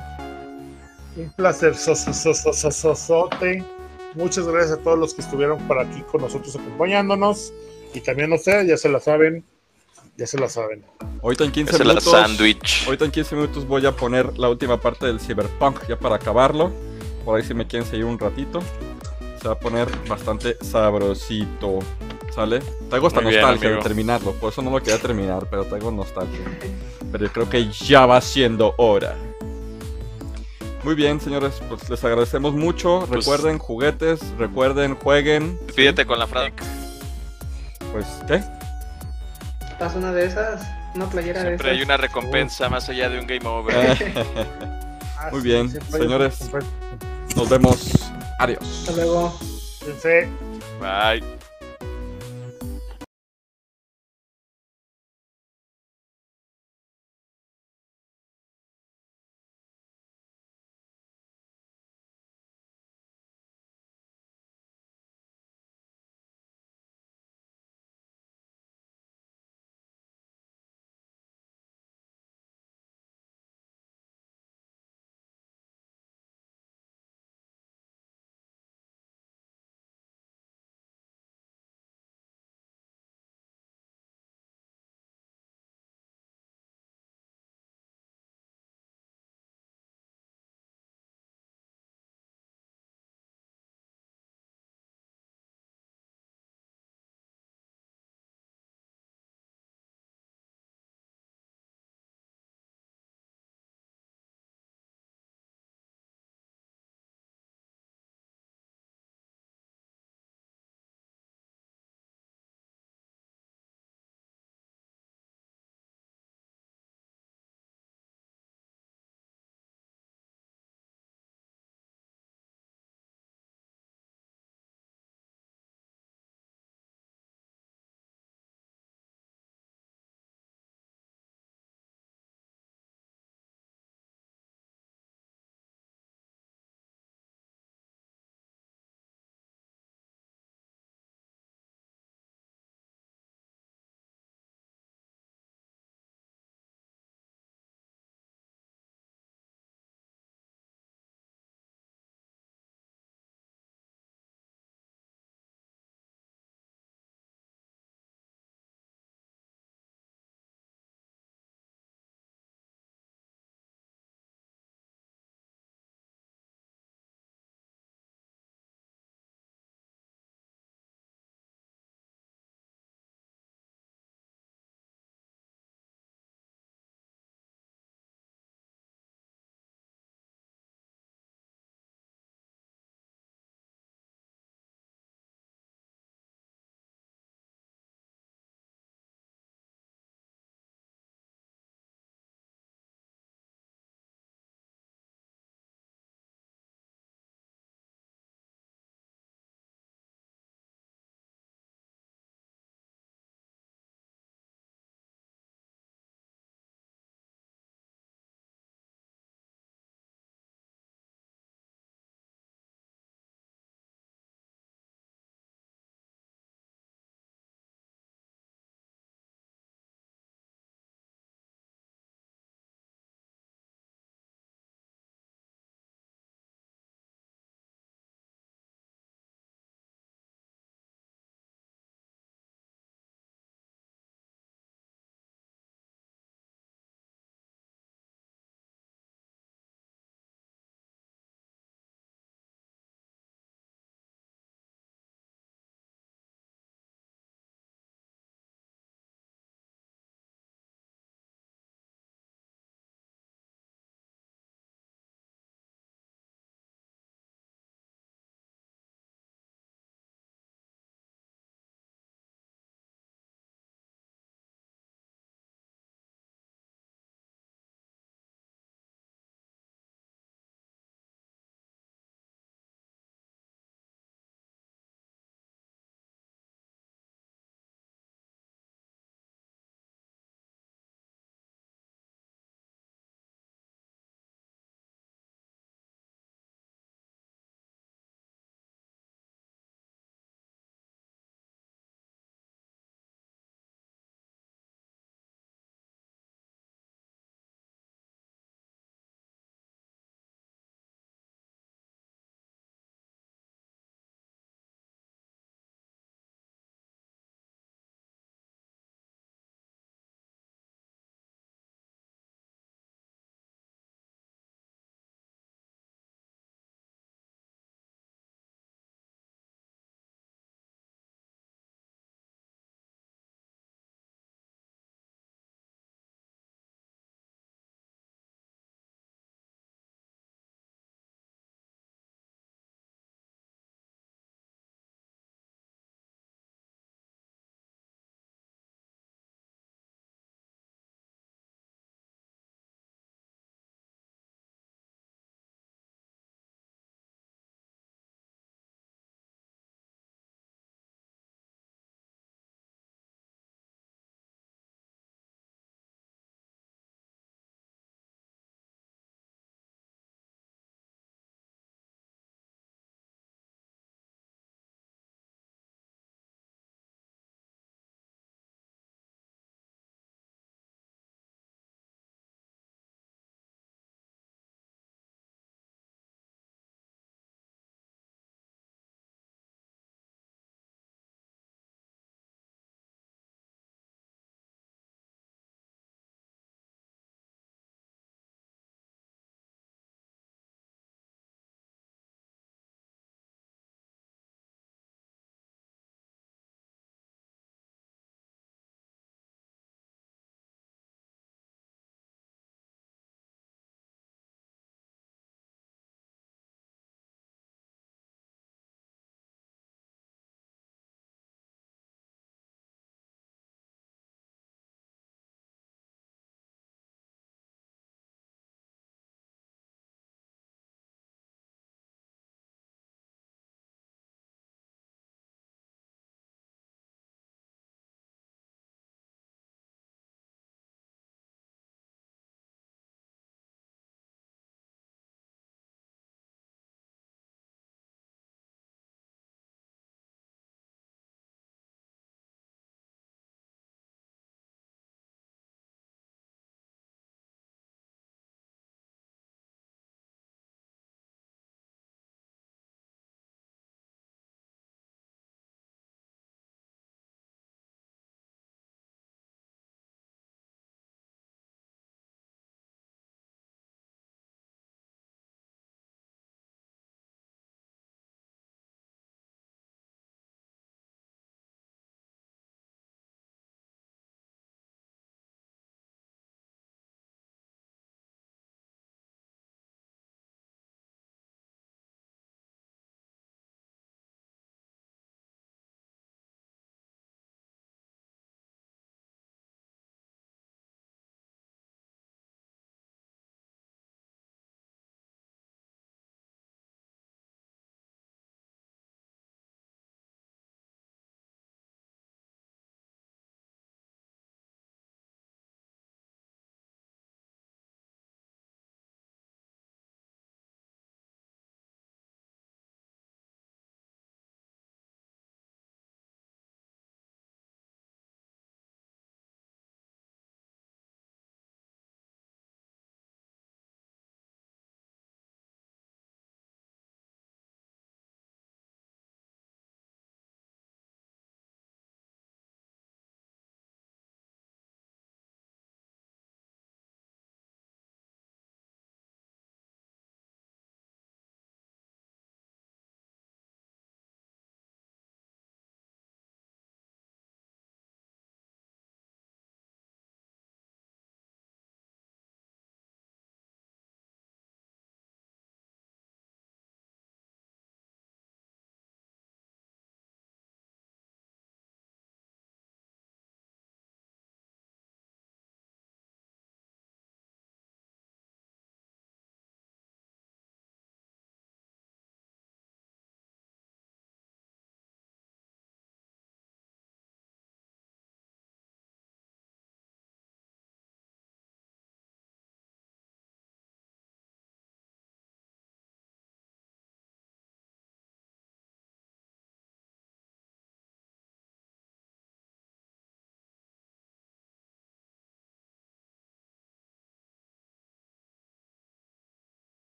[1.16, 3.64] Un placer, soso, soso, soso, sote.
[4.14, 7.52] Muchas gracias a todos los que estuvieron por aquí con nosotros acompañándonos.
[7.94, 9.44] Y también a ustedes, ya se la saben.
[10.16, 10.82] Ya se la saben.
[11.22, 12.10] ahorita en 15 Es el minutos.
[12.10, 12.84] sándwich.
[12.86, 16.72] Ahorita en 15 minutos voy a poner la última parte del Cyberpunk ya para acabarlo.
[17.24, 18.60] Por ahí si me quieren seguir un ratito.
[19.42, 21.80] Se va a poner bastante sabrosito.
[22.34, 22.60] ¿Sale?
[22.90, 24.32] Traigo esta Muy bien, nostalgia de terminarlo.
[24.32, 26.40] Por eso no lo quería terminar, pero traigo nostalgia.
[27.12, 29.14] Pero yo creo que ya va siendo hora.
[30.82, 33.04] Muy bien, señores, pues les agradecemos mucho.
[33.08, 35.58] Pues- recuerden juguetes, recuerden, jueguen.
[35.74, 36.52] Pídete con la frase.
[37.92, 38.42] Pues, ¿qué?
[39.78, 41.86] Pasa una de esas, una playera de Siempre hay esas.
[41.86, 43.74] una recompensa más allá de un game over.
[45.18, 46.50] Ah, Muy sí, bien, hay- señores.
[47.34, 47.90] Nos vemos.
[48.38, 48.58] Adiós.
[48.80, 49.38] Hasta luego.
[50.78, 51.35] Bye.